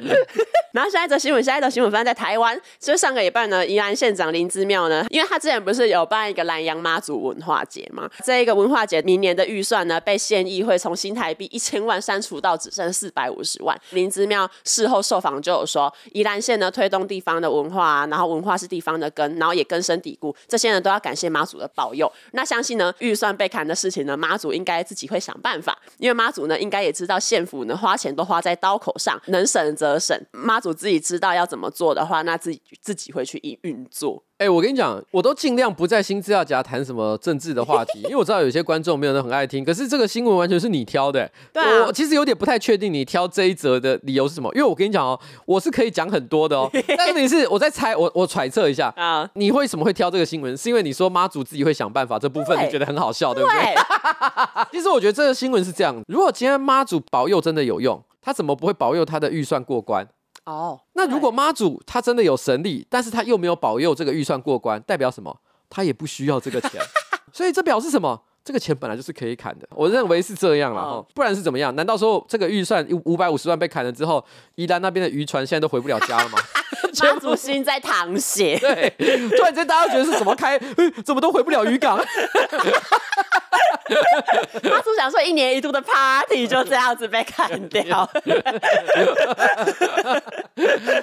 [0.72, 2.58] 然后下一则新闻，下一则新闻发生在台湾。
[2.78, 13.78] 就上个礼拜呢，宜兰县长林之妙呢，因为他之前不是有办一个兰阳妈祖文化节嘛，这一个文化节明年的预算呢，被县议会从新台币一千万删除到只剩四百五十万。
[13.90, 22.10] 林之妙事后受访就有说，宜兰县呢推动地方的文化、啊，然后文化是地方的根，然后也根深蒂固，这些人都要感谢妈祖的保佑。
[22.32, 30.18] 那相信呢，预算被砍的事情呢，妈祖应该自己会想办法，因为妈祖呢，应该也知道县府呢花钱都花在刀口上，能省则省。
[30.32, 34.24] 妈祖自己知道要怎么做的话，那自己自己会去运运作。
[34.38, 39.64] 哎、欸，我跟你讲，我都尽量不在新资料夹谈什么政治的话题，因为我知道有些观众没有人很爱听。
[39.64, 44.52] 可是这个新闻完全是你挑的、欸，对、啊，我其实有点不太确定你挑这一则的理由是什么。
[44.52, 45.16] 因为我跟你讲哦，
[45.46, 46.68] 我是可以讲很多的哦，
[46.98, 50.56] 但问题是我在猜，我我揣测一下啊，你为什么会挑这个新闻？
[50.56, 53.74] 是因为你说妈祖自己会想办法这部分，你觉得很好笑，对，对不对？
[53.74, 60.04] 对 其实我觉得这个新闻是这样：如果今天妈祖保佑真的有用，他怎么不会保佑他的预算过关？
[60.44, 65.36] 哦，oh, 那如果妈祖他真的有神力，但是他又没有保佑这个预算过关，代表什么？
[65.70, 66.80] 他也不需要这个钱，
[67.32, 68.22] 所以这表示什么？
[68.44, 69.68] 这个钱本来就是可以砍的。
[69.70, 71.04] 我认为是这样了哈，oh.
[71.14, 71.72] 不然是怎么样？
[71.76, 74.24] 难道说这个预算五百五十万被砍了之后，
[74.56, 76.38] 宜兰那边的渔船现在都回不了家了吗？
[77.00, 80.58] 妈祖心在淌血，对，突然间大家觉得是怎么开，
[81.04, 81.96] 怎么都回不了渔港？
[84.72, 88.08] 阿祖想说一年一度的 party 就这样子被砍掉，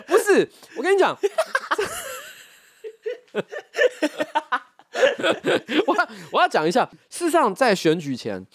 [0.08, 0.50] 不是？
[0.78, 1.18] 我跟你讲，
[5.86, 5.96] 我
[6.32, 8.46] 我要讲一下，事实上在选举前。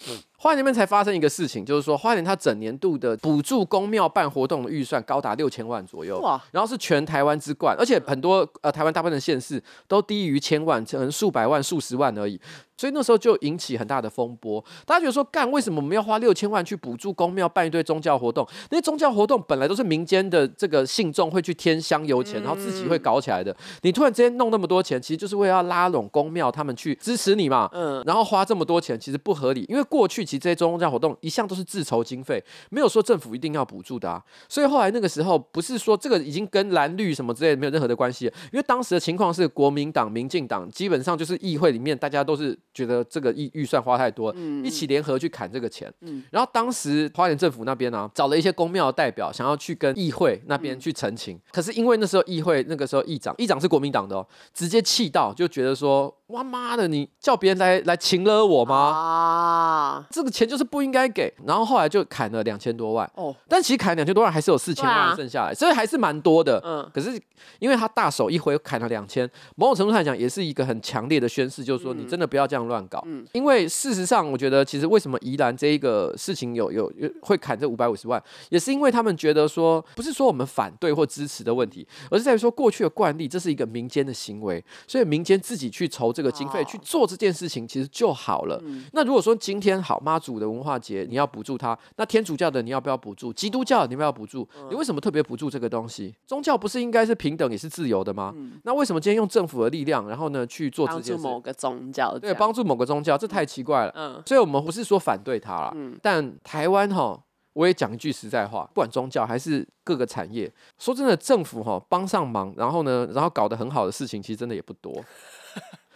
[0.45, 6.39] 花莲那边才发生一个事情，就是说花莲它整年度的补助公庙办活动的预算高达六千万左右，哇！
[6.51, 12.39] 然后是全台湾之冠，而且很多呃台湾大部分的县市都低于千万，可能数百万、数十万而已。
[12.77, 18.45] 所以那时候就引起很大的风波，大家觉得说，干为什么我们要花六千万去补助公庙办一堆宗教活动？
[18.69, 23.55] 那些宗教活动本来都是民间的这个信众会去添香油钱，然后自己会搞起来的。
[23.83, 27.69] 你突然之间弄那么多钱，其实就是为了要拉拢公庙他们去支持你嘛。
[27.71, 28.03] 嗯。
[28.05, 34.21] 然后花这么多钱其实不合理，因为过去其实这些宗教活动一向都是自筹经费，没有说政府一定要补助的啊。
[34.47, 43.49] 所以后来那个时候不是说这个已经跟蓝绿什么之类的没有任何的关系，因为当时的情况是国民党、民进党基本上就是议会里面大家都是觉得这个预。
[43.55, 45.89] 预算花太多，一起联合去砍这个钱。
[46.29, 51.39] 然后当时花莲政府那边呢、啊，找了一些公庙的代表，想要去跟议会那边去澄清。
[51.53, 56.13] 可是因为那时候议会那个时候议长，议长是国民党的哦，直接气到就觉得说。
[56.29, 56.87] 哇妈的！
[56.87, 58.75] 你叫别人来来擒了我吗？
[58.75, 61.33] 啊，这个钱就是不应该给。
[61.45, 63.09] 然后后来就砍了两千多万。
[63.15, 66.59] 哦，但其实砍两千多万还是有四千万剩下来，啊、所以还是蛮多的。
[66.63, 67.21] 嗯，可是
[67.59, 73.03] 因为他大手一挥砍了两千，某种程度上来讲也是一个很强烈的宣示，就是说你真的不要这样乱搞。
[73.05, 86.15] 嗯，因为事实上，我觉得其实为什么宜兰这一个事情有有有会砍这五百五十万，也是因为他们觉得说，不是说我们反对或支持的问题，而是在于说过去的惯例，这是一个民间的行为，所以民间自己去筹。
[86.15, 88.57] 这个经费去做这件事情，其实就好了。
[88.63, 93.33] 嗯、那如果说今天好妈祖的文化节，你要补助他，那天主教的你要不要补助？
[93.33, 94.47] 基督教你要不要补助？
[94.55, 96.13] 嗯、你为什么特别补助这个东西？
[96.27, 98.31] 宗教不是应该是平等也是自由的吗？
[98.35, 101.23] 嗯、那为什么今天用政府的力量，然后呢去做这件事？
[101.23, 103.91] 帮助某个宗教，对，帮助某个宗教，这太奇怪了。
[103.95, 105.71] 嗯，所以我们不是说反对他了。
[105.75, 107.19] 嗯，但台湾哈。
[107.55, 114.93] 我也讲一句实在话，不管宗教还是各个产业，说真的，政府哈帮上忙，然后呢，然后搞得很好的事情，其实真的也不多。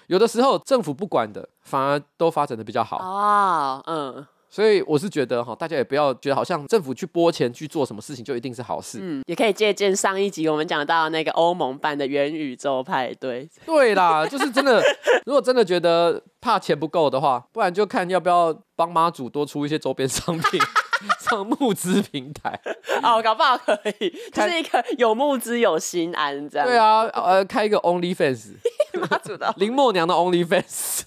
[0.09, 3.79] 有的时候政府不管的，反而都发展的比较好啊。
[3.85, 8.97] 嗯，所以我是觉得哈，大家也不要觉得好像政府去拨钱去做什么事情就一定是好事。
[8.99, 13.47] 嗯，也可以借鉴上一集我们讲到那个欧盟办的元宇宙派对。
[13.67, 14.81] 对啦，就是真的，
[15.27, 20.59] 如果真的觉得怕钱不够的话，不然就看要不要帮妈祖多出一些周边商品。
[21.19, 22.59] 上募资平台
[23.03, 26.67] 哦，搞不好可以，就是一个有募资有心安这样。
[26.67, 28.55] 对啊，呃，开一个 OnlyFans，
[29.09, 31.01] 妈祖的林默娘的 OnlyFans，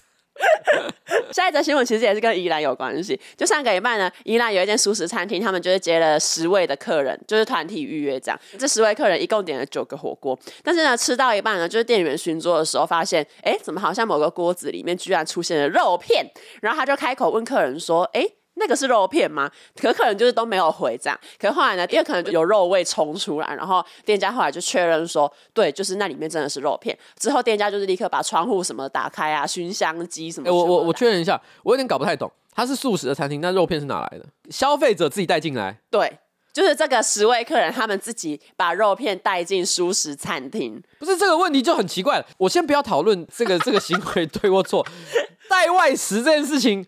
[1.31, 3.19] 下一则新闻其实也是跟宜兰有关系。
[3.37, 8.39] 就上个礼拜呢，宜兰有一间素食餐厅，他们就是接了十位的客人，就是团体预约这样。
[8.57, 16.25] 这十位客人一共点了九个火锅，但是呢，吃到一半呢，就是店员巡桌的时候发现，哎，怎么好像某个锅子里面居然出现了肉片？
[16.61, 18.25] 然后他就开口问客人说，哎。
[18.55, 19.49] 那个是肉片吗？
[19.75, 21.19] 可可能就是都没有回这样。
[21.39, 26.97] 可是后来呢，因为可能就有肉味冲出来，然后店家后来就确认说，对，就是那里面真的是肉片。
[27.17, 30.51] 之后店家就是立刻把窗户什么打开啊，熏香机什么。
[30.51, 32.31] 我我我确认一下，我有点搞不太懂。
[32.55, 34.25] 它是素食的餐厅，那肉片是哪来的？
[34.51, 35.79] 消费者自己带进来？
[35.89, 36.19] 对，
[36.53, 40.79] 就是这个十位客人他们自己把肉片带进熟食餐厅。
[40.99, 42.25] 不是这个问题就很奇怪了。
[42.37, 44.85] 我先不要讨论这个这个行为对或错，
[45.49, 46.85] 带外食这件事情。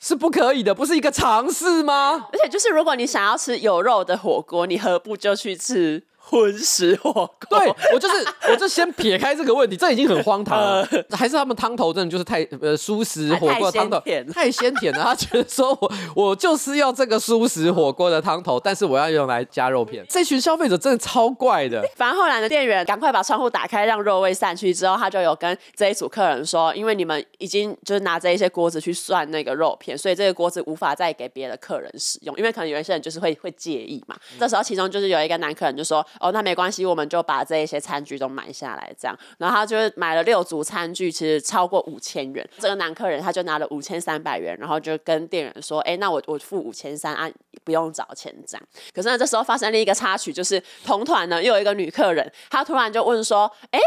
[0.00, 2.28] 是不可以的，不是一个尝试吗？
[2.32, 6.07] 而且就是，如果你想要吃有肉的火锅，你何不就去吃？
[6.30, 10.86] 荤食火锅，对，我就是，我就先撇开这个问题，这已经很荒唐了。
[11.10, 13.98] 还是他们汤头真的就是太呃蔬食火锅汤头
[14.34, 20.04] 太鲜甜了，他觉得说我我就是要这个蔬食火锅的汤头，但是我要用来加肉片。
[20.06, 21.82] 这群消费者真的超怪的。
[21.96, 34.14] 反正后来的店员赶快把窗户打开，让肉味散去之后，他就有跟这一组客人说，因为你们已经就是拿着一些锅子去涮那个肉片，所以这个锅子无法再给别的客人使用，因为可能有一些人就是会会介意嘛。
[34.38, 36.06] 这时候其中就是有一个男客人就说。
[36.20, 39.16] 哦，那没关系，我们就把这一些餐具都买下来，这样。
[39.38, 42.48] 然后他就是买了六组餐具，其实超过五千元。
[42.58, 47.30] 这个男客人他就拿了五千三百元，然后就跟店员说：“哎，那我我付五千三啊，
[47.64, 53.78] 不用找钱这样。”可是呢，这时候发生了一个插曲，就是同团呢又有一个女客人，她突然就问说：“哎。”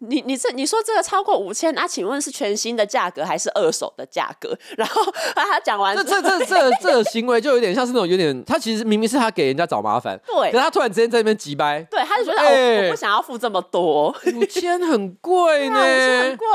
[0.00, 4.56] 你你这你说这个超过五千，那请问是全新的价格还是二手的价格？
[4.76, 5.02] 然后
[5.34, 16.46] 他讲完，这这 这这这个行为就有点像是那种有点，他其实明明是他给人家找麻烦，对，可他突然之间在那边急掰，对，他就觉得、欸、哦，我不想要付这么多， 五千很贵呢，五千很贵，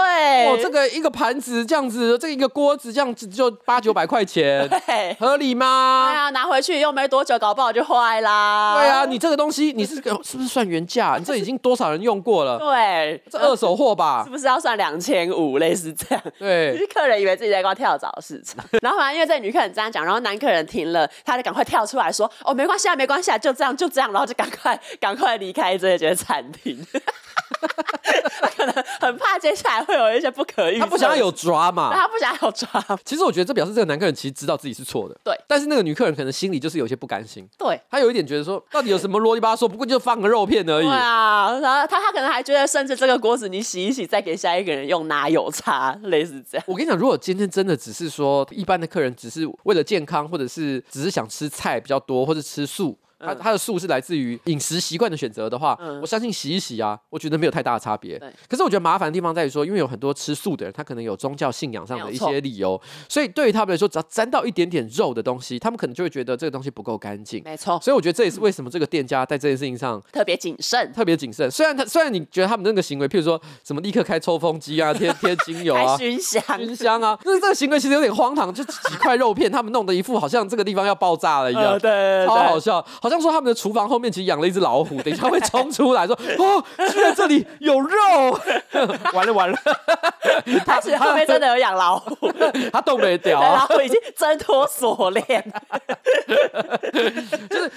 [0.48, 6.10] 哦，这个一个盘子这样子，这个一个锅子这样子就八九百块钱， 对，合理吗？
[6.10, 8.76] 对啊，拿回去又没多久，搞不好就坏啦。
[8.80, 11.16] 对啊，你这个东西你是是不是算原价？
[11.20, 12.58] 你这已经多少人用过了？
[12.58, 14.24] 对，这二手货吧。
[14.26, 16.24] 是不是要算两千五，类似这样？
[16.40, 26.86] 对，是客人以为自己在逛跳蚤市场， 然后反正因为这女客人这样讲，然后男客人听了，他就赶快跳出来说：“哦，没关系啊，没关系啊，就这样，就这样。”然后就赶快赶快离开这间餐厅。
[27.68, 32.68] 他 可能很怕接下来会有一些不可预，他不想要有抓嘛，他不想要有抓。
[33.04, 35.36] 其实我觉得这表示这个男客人其实知道自己是错的，对。
[35.48, 37.80] 但是那个女客人可能心里就是有些不甘心，对。
[37.90, 40.86] 他有一点觉得说，到底有什么啰里吧嗦，不过就放个肉片而已。
[40.86, 45.98] 对啊，然后他他可能还觉得，甚至这个锅子你洗一洗，再给下一个人用，哪有差？
[46.04, 46.66] 类似这样。
[46.68, 52.98] 我跟你讲，如果今天真的只是说一般的客人，只是为了健康，或者是只是想吃菜比较多，或者吃素。
[53.20, 58.20] 它它的素是来自于饮食习惯的选择的话，嗯，我相信洗一洗啊，我觉得没有太大的差别。
[58.50, 67.42] 可是我觉得麻烦的地方在于说，因为有很多吃素的人，他可能有宗教信仰上的一些理由，所以对于他们来说，只要沾到一点点肉的东西，他们可能就会觉得这个东西不够干净。
[67.44, 67.80] 没错。
[67.82, 71.50] 所以我觉得这也是为什么这个店家在这件事情上特别谨慎，特别谨慎。
[71.50, 83.88] 虽然他虽然你觉得他们那个行为，譬如说什么立刻开抽风机啊，贴贴精油啊，熏香熏香啊，但是这个行为其实有点荒唐，就几块肉片，他们弄得一副好像这个地方要爆炸了一样，对，超好笑，好像说他们的厨房。
[83.88, 87.96] 后面其实养了一只老虎，等一下会冲出来说：“哦，居然这里有肉！”
[89.14, 89.56] 完 了完了，
[90.66, 92.34] 他其实后面真的有养老虎，
[92.74, 95.54] 他动没掉，老虎已经挣脱锁链，
[97.48, 97.72] 就是。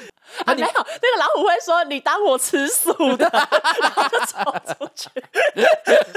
[0.45, 3.29] 啊，没有，那个老虎会说：“你当我吃素的。”
[3.81, 4.35] 然后就走
[4.67, 5.11] 出去，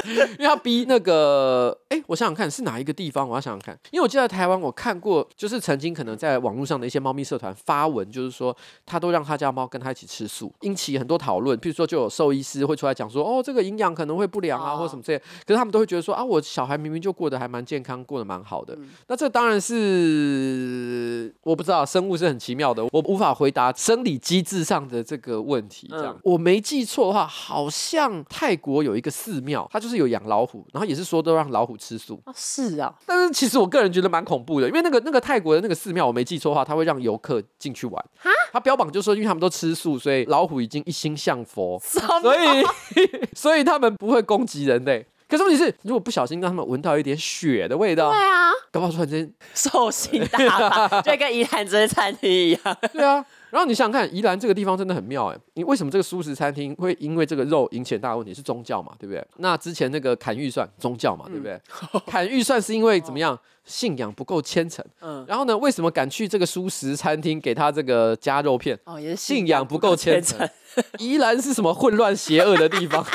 [0.37, 11.57] 因为他逼那个，哎、欸，我想想看是哪一个地方，我要想想看，因为我记得台湾我看过，就是曾经可能在网络上的一些猫咪社团发文，就是说他都让他家猫跟他一起吃素，引起很多讨论。
[11.59, 18.73] 譬如说，就有兽医师会出来讲说：“哦，这个营养可能会不良啊，哦、或什么这些。”可是他们都会觉得说：“啊，我小孩明明就过得还蛮健康，过得蛮好的。
[18.75, 24.00] 嗯”那这当然是我不知道，生物是很奇妙的，我无法回答生。
[24.01, 32.19] 生理机制上的这个问题，这样、嗯、我没记错的话，好像泰国有一个寺庙，它就是有养老虎，然后也是说都让老虎吃素。
[32.25, 38.03] 哦，是啊，但是其实我个人觉得蛮恐怖的，因为那个那个泰国的那个寺庙，我没记错的话，他会让游客进去玩。
[38.17, 42.65] 哈，他标榜就是说，因为他们都吃素，所以老虎已经一心向佛，所以
[43.37, 45.05] 所以他们不会攻击人类。
[45.29, 52.77] 可是问题是，如果不小心让他们闻到一点血的味道，对啊，搞不好突然间兽性大发， 就跟宜兰这些餐厅一样。
[52.91, 53.23] 对啊。
[53.51, 55.37] 然后你想想看，宜兰这个地方真的很妙哎！
[55.55, 58.33] 你为什么这个素食餐厅会因为这个肉引起很大的问题？
[58.33, 59.23] 是宗教嘛，对不对？
[59.37, 61.59] 那之前那个砍预算，宗教嘛，对不对？
[61.93, 63.37] 嗯、砍预算是因为怎么样？
[63.63, 64.83] 信仰不够虔诚。
[65.01, 65.23] 嗯。
[65.27, 68.79] 然后呢，为什么敢去这个素食餐厅给他这个加肉片？
[68.85, 70.49] 哦，也是信仰不够虔诚。
[70.99, 73.05] 宜兰是什么混乱邪恶的地方？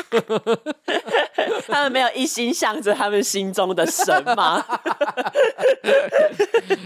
[1.67, 4.63] 他们没有一心向着他们心中的神吗？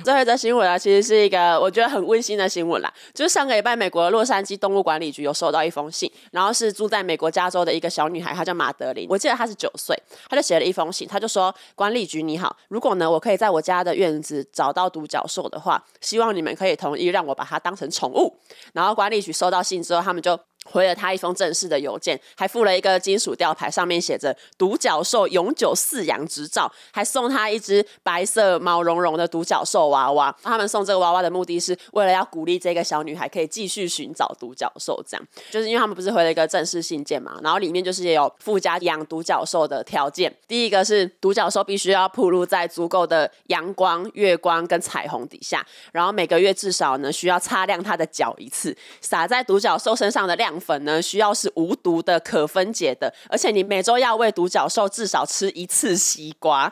[0.03, 2.91] 最后一则新闻啊，其实是一个我觉得很温馨的新闻啦。
[3.13, 9.95] 就是上个礼拜，美国洛杉矶动物管理局有收到一封信，然后是住在美国加州的一个小女孩，她叫马德琳，我记得她是九岁，
[10.29, 18.35] 她就写了一封信，她就说：“管理局你好，如果呢我可以在我家的院子找到独角兽的话，希望你们可以同意让我把它当成宠物。”
[18.73, 20.39] 然后管理局收到信之后，他们就。
[20.65, 30.33] 回了他一封正式的邮件，还附了一个金属吊牌，上面写着“独角兽永久饲养执照”，还送他一只白色毛茸茸的独角兽娃娃。
[30.43, 40.33] 他们送这个娃娃的目的是为了要鼓励这个小女孩可以继续寻找独角兽，这样就是因为他们不是回了一个正式信件嘛，然后里面就是也有附加养独角兽的条件。
[40.47, 56.71] 第一个是独角兽必须要铺露在足够的阳光、月光跟彩虹底下，然后每个月至少呢需要擦亮它的脚一次，洒在独角兽身上的亮粉呢，需要是无毒的、可分解的，而且你每周要喂独角兽至少吃一次西瓜。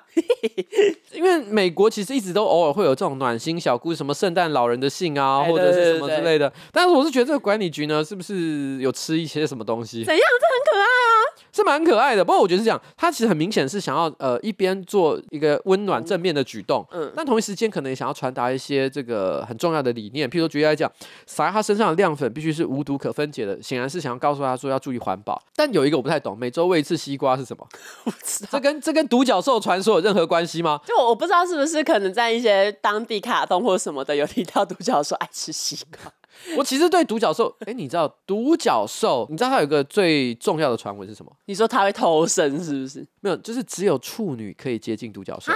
[1.12, 6.52] 因为美国其实一直都偶尔会有这种暖心小故事，什么圣诞老人的信啊，或者是什么之类的。
[6.72, 10.04] 但是我是觉得这个管理局呢，是不是有吃一些什么东西？
[10.04, 10.24] 怎样？
[10.40, 11.16] 这很可爱啊，
[11.52, 12.24] 是蛮可爱的。
[12.24, 20.30] 不过我觉得是这样，他其实很明显是想要呃一边做一个温暖正面的举动，嗯，但同一时间可能也想要传达一些这个很重要的理念。
[20.30, 20.90] 譬如说举例来讲，
[21.26, 25.40] 撒在他身上的亮粉必须是无毒可分解的，显然是想要告诉他说要注意环保。
[25.56, 27.68] 但有一个我不太懂，每周喂一次西瓜是什么？
[28.06, 28.50] 我知道。
[28.54, 30.82] 这跟这跟独角兽传说有任何关系吗？
[30.88, 36.12] 就我不知道是不是可能在一些当地卡通或什么的有提到独角兽爱吃西瓜。
[36.58, 39.28] 我其实对独角兽，哎，你知道独角兽？
[39.30, 41.32] 你知道它有一个最重要的传闻是什么？
[41.46, 43.06] 你说它会偷生是不是？
[43.20, 45.52] 没有，就是只有处女可以接近独角兽。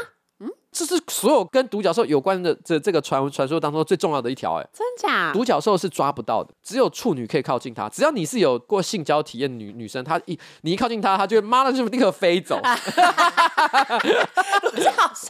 [0.74, 5.32] 这是所有跟独角兽有关的这这个传传说当中最重要的一条，哎，真假？
[5.32, 7.88] 独角兽是抓不到的，只有处女可以靠近它。
[7.88, 12.60] 只要你是有过性交体验女女生，她一你一靠近她，她就会妈的就立刻飞走。
[14.64, 15.30] 独角兽，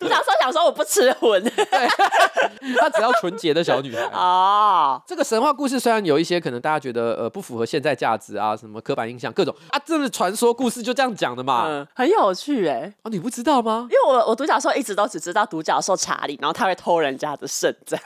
[0.00, 1.64] 独角兽想说我不吃荤，对，
[2.76, 4.02] 她只要纯洁的小女孩。
[4.12, 12.92] 哦，这个神话故事虽然有一些可能大家觉得呃不符合现在价值啊，什么刻板印象各种啊，这是传说故事就这样讲的嘛，嗯，很有趣哎。
[13.04, 13.86] 哦，你不知道吗？
[13.88, 14.39] 因为我我。
[14.40, 18.00] 独角兽一直都只知道独角兽查理，然后他会偷人家的肾脏，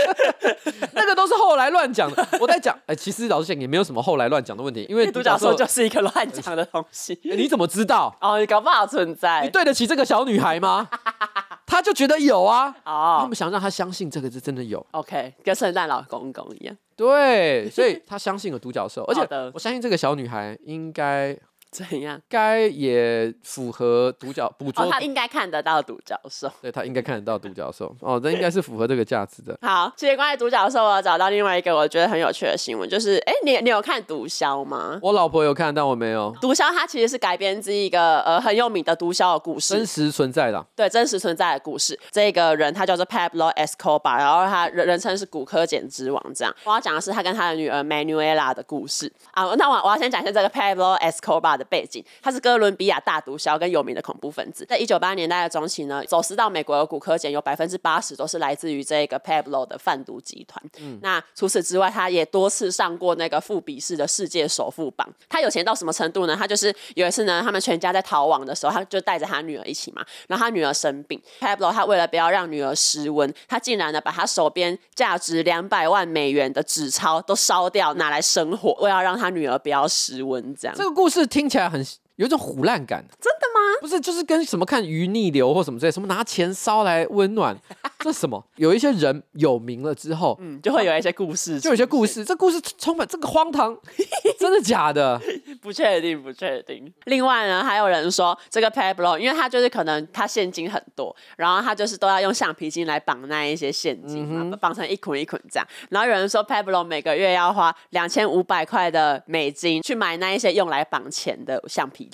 [0.94, 2.26] 那个都是后来乱讲的。
[2.40, 7.12] 我在讲，哎、欸，其实老实讲也没有什么后来乱讲的问题，因为独角兽就是一个乱讲的东西。
[7.24, 8.16] 欸、 你怎么知道？
[8.22, 9.42] 哦，你搞不好存在。
[9.42, 10.88] 你对得起这个小女孩吗？
[11.66, 12.74] 他就觉得有啊。
[12.86, 14.84] 哦，他们想让他相信这个是真的有。
[14.92, 16.74] OK，跟圣诞老公公一样。
[16.96, 21.38] 对，所以他相信了独角兽，而且我相信这个小女孩应该。
[21.72, 22.20] 怎样？
[22.28, 26.50] 该也符合独角捕捉，哦、他应该看得到独角兽。
[26.60, 27.94] 对，他应该看得到独角兽。
[28.00, 29.56] 哦，这应该是符合这个价值的。
[29.62, 34.98] 好，其实关于独角兽，我找到另外一个我觉得很有趣的新闻，就是，哎，你你有看毒枭吗？
[35.00, 36.34] 我老婆有看，但我没有。
[36.40, 40.66] 毒枭它其实是改编自一个呃很有名的毒枭的故事，真实存在的。
[40.74, 41.96] 对，真实存在的故事。
[42.10, 46.20] 这个人他叫做 Pablo Escobar，然后他人人称是骨科碱之王。
[46.34, 49.44] 这样，我要讲的是他跟他的女儿 Manuela 的故事啊。
[49.56, 52.40] 那我我要先讲一下这个 Pablo Escobar 的背景，他是。
[52.40, 60.58] 哥伦比亚大毒枭跟有名的恐怖分子，在一九八零年代的中期呢，走私到美国的骨科碱有百分之八十都是来自于这个 Pablo 的贩毒集团。
[60.78, 65.06] 嗯，那除此之外，他也多次上过那个富比士的世界首富榜。
[65.28, 66.34] 他有钱到什么程度呢？
[66.34, 70.02] 他就是有一次呢，他们全家在逃亡的时候，他就带着他女儿一起嘛。
[70.26, 80.40] 然后他女儿生病，Pablo 他为了不要让女儿失温，他竟然呢把他手边价值两百万美元的纸钞都烧掉，拿来生火，为了让他女儿不要失温。
[80.56, 81.84] 这样，这个故事听起来很。
[82.16, 83.80] 有一种虎烂感，真的吗？
[83.80, 87.56] 不是，就是跟什么看鱼逆流或什么之类，什么拿钱烧来温暖，
[88.00, 88.44] 这什么？
[88.56, 92.24] 有一些人有名了之后，嗯，就会有一些故事，就有一些故事。
[92.24, 93.76] 这故事充满这个荒唐，
[94.38, 95.20] 真的假的？
[95.62, 96.92] 不确定，不确定。
[97.06, 105.66] 另外呢，还有人说这个 Pablo，因为他就是可能他现金很多，然后他就是都要用橡皮筋来绑那一些现金嘛，嗯、绑成一捆一捆这样。
[105.88, 112.10] 然后有人说 Pablo 每个月要花两千五百块的美金去买那一些用来绑钱的橡皮。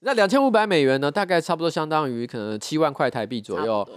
[0.00, 1.10] 那两千五百美元呢？
[1.10, 3.88] 大概差不多相当于可能七万块台币左右。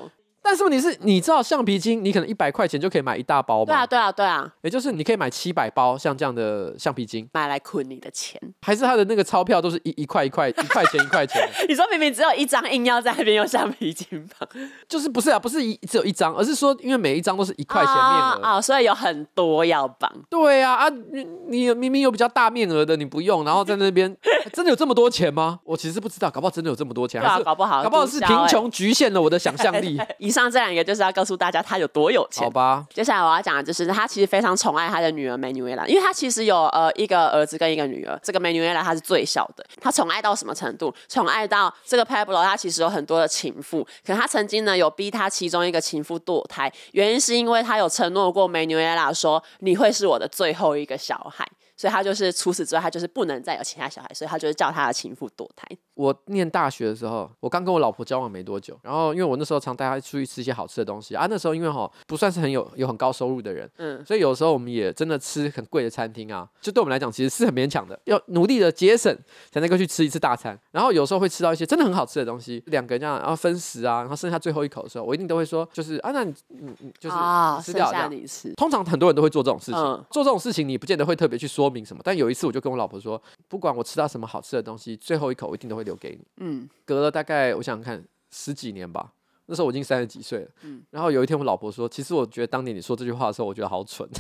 [0.44, 3.66] 但是问题是，你知道橡皮筋，你可能一百块钱就可以买一大包吗？
[3.66, 4.52] 对啊，对啊，对啊。
[4.62, 8.42] 也就是你可以买七百包像这样的橡皮筋，买来捆你的钱。
[8.62, 11.42] 还是他的那个钞票都是一一块一块 一块钱一块钱？
[11.70, 14.50] 你说明明只有一张，硬要在那边用橡皮筋绑，
[14.90, 15.40] 就是不是啊？
[15.40, 20.12] 不是一只有一张，而是说因为每一张都是一块钱面额啊、哦哦，所以有很多要绑。
[20.30, 20.90] 对啊啊！
[20.90, 24.16] 你你明明有比较大面额的你不用，然后在那边
[24.52, 25.60] 真的有这么多钱吗？
[25.64, 30.00] 我其实不知道，搞不好真的有这么多钱，对啊，搞不好搞不好是贫穷局限了我的想象力。
[30.32, 32.42] 以上这两个就是要告诉大家他有多有钱。
[32.46, 32.86] 好吧。
[32.94, 38.18] 接下来我要讲的就是他其实非常宠爱他的女儿梅努埃拉，因为他其实有呃一个儿子跟一个女儿。
[38.24, 40.94] 这个梅努埃拉他是最小的，他宠爱到什么程度？
[41.10, 51.46] 宠爱到这个 Pablo 他其实有很多的情妇，可他曾经呢有逼他其中一个情妇堕胎，原因是因为他有承诺过梅努埃拉说，你会是我的最后一个小孩。
[51.82, 55.68] 所以他就是除此之外，他就是不能再有其他小孩，所以他就是叫他的情妇堕胎。
[55.96, 69.16] 我念大学的时候，我刚跟我老婆交往没多久，然后因为我那时候常带她出去吃一些好吃的东西啊，那时候因为哈不算是很有有很高收入的人，嗯，所以有时候我们也真的吃很贵的餐厅啊，就对我们来讲其实是很勉强的，要努力的节省
[69.52, 70.58] 才能够去吃一次大餐。
[70.70, 77.16] 然后有时候会吃到一些真的很好吃的东西，两个人这样然后分食啊，然后剩下最后一口的时候，我一定都会说，就是啊，那你嗯嗯就是
[77.64, 78.54] 吃掉这样，你吃。
[78.54, 82.52] 通常很多人都会做这种事情，嗯、做这种事情你不见得会特别去说明什么，但有一次我。
[82.52, 86.20] 就跟我老婆说，不管我吃到什么好吃的东西，最后一口我一定都会留给你。
[86.42, 89.14] 嗯，隔了大概我想想看十几年吧，
[89.46, 90.48] 那时候我已经三十几岁了。
[90.64, 94.06] 嗯，然后有一天我老婆说，其实我觉得当年你说这句话的时候，我觉得好蠢。
[94.12, 94.18] 为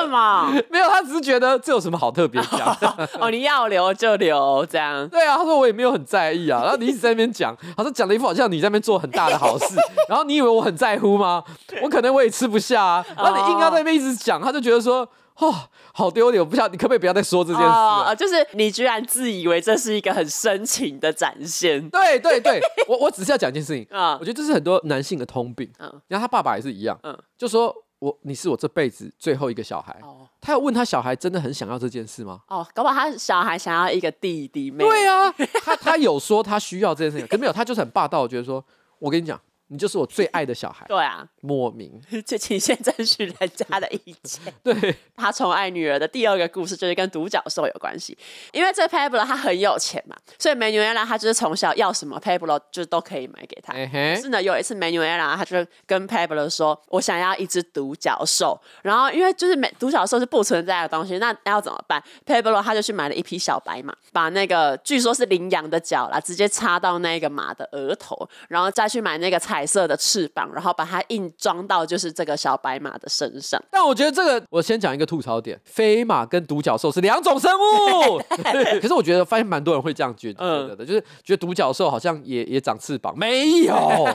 [0.00, 0.50] 什么？
[0.70, 2.76] 没有，他只是觉得这有什么好特别讲
[3.20, 5.08] 哦，你要留就留，这样。
[5.08, 6.62] 对啊，他说我也没有很在意啊。
[6.62, 9.76] 然后你一直在那边讲，他说讲了一副好像你在那边做很大的好事，
[10.08, 11.44] 然后你以为我很在乎吗？
[11.80, 13.06] 我可能我也吃不下啊。
[13.16, 15.08] 然后你硬要在那边一直讲，他就觉得说。
[15.38, 15.52] 哦，
[15.92, 16.40] 好丢脸！
[16.40, 18.10] 我不晓得你可不可以不要再说这件事啊？
[18.10, 21.88] 哦，就是你居然自以为这是一个很深情的展现。
[21.90, 25.68] 对对对， 我我只是要讲一件事情啊，我觉得这是很多男性的通病。
[25.80, 29.98] 嗯，然后他爸爸也是一样，嗯，就说我你是我这辈子最后一个小孩。
[30.02, 32.40] 哦，他要问他小孩真的很想要这件事吗？
[32.48, 34.90] 哦，搞不好他小孩想要一个弟弟妹妹。
[34.90, 38.64] 对啊，他他有说他需要这件事情，可是没有，他就是很霸道，我觉得说
[39.00, 39.40] 我跟你讲。
[39.68, 40.84] 你就是我最爱的小孩。
[40.88, 44.52] 对啊，莫名就请先征询人家的意见。
[44.62, 48.16] 对，他宠爱女儿的第二个故事就是跟独角兽有关系，
[48.52, 53.72] 因为这 Pablo 他很有钱嘛，所以 Manuela 他就是从小要什么 Pablo 就都可以买给他。
[53.72, 69.53] 是、欸、呢，有一次 Manuela 他就跟 Pablo 说：“我想要一只独角兽。”然后因为就是美独角兽是不存在的东西，那要怎么办？Pablo 他就去买了一匹小白马，把那个据说是羚羊的角啦，直接插到那个马的额头，然后再去买那个彩。
[69.54, 73.62] 彩色的翅膀，然后把它硬装到就是这个小白马的身上。
[73.70, 78.18] 但我觉得这个，我先讲一个吐槽点：飞马跟独角兽是两种生物。
[78.82, 84.08] 可是我觉得发现蛮多人会这样觉得的，就是觉得独角兽好像也也长翅膀，没有。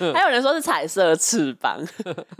[0.14, 1.78] 还有人说是彩色翅膀。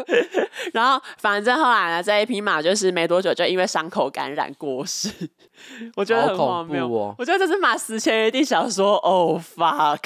[0.73, 5.11] 然后反正后来呢，这一匹马就是没多久就因为伤口感染过世。
[5.95, 7.15] 我觉得很荒谬哦！
[7.19, 10.01] 我觉得这只马死前一定想说：“Oh fuck，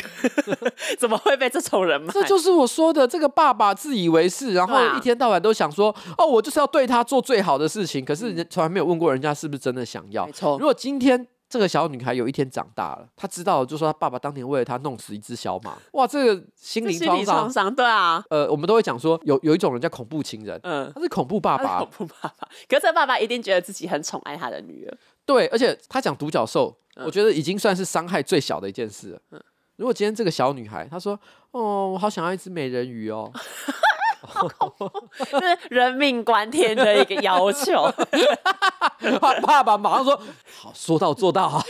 [0.99, 10.27] 怎么会被这种人买？”这就是我说的，这个爸爸自以为是，然后一天到晚都想说：“哦，我就是要对他做最好的事情。”可是人从来没有问过人家是不是真的想要。
[10.27, 18.25] 没错，如果今天这个小女孩有一天长大了，她知道就说她爸爸当年为了她弄死一只小马，哇，这个心灵创伤，伤，对啊。
[18.31, 22.49] 呃，我们都会讲说有有一种人叫恐怖情人，嗯，他是恐怖爸爸，恐怖爸爸。
[22.69, 24.99] 可是这爸爸一定觉得自己很宠爱他的女儿。
[25.25, 29.21] 对，而且他讲独角兽，嗯、我觉得已经算是伤害最小的一件事了。
[29.31, 29.41] 嗯、
[29.77, 31.19] 如果今天这个小女孩她说
[31.53, 33.33] ：“哦，我好想要一只美人鱼哦。”
[35.31, 37.93] 就是人命关天的一个要求。
[39.43, 40.17] 爸爸马上说
[40.61, 41.63] ：“好，说到做到。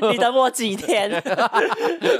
[0.00, 1.10] 你 ”你等我几天，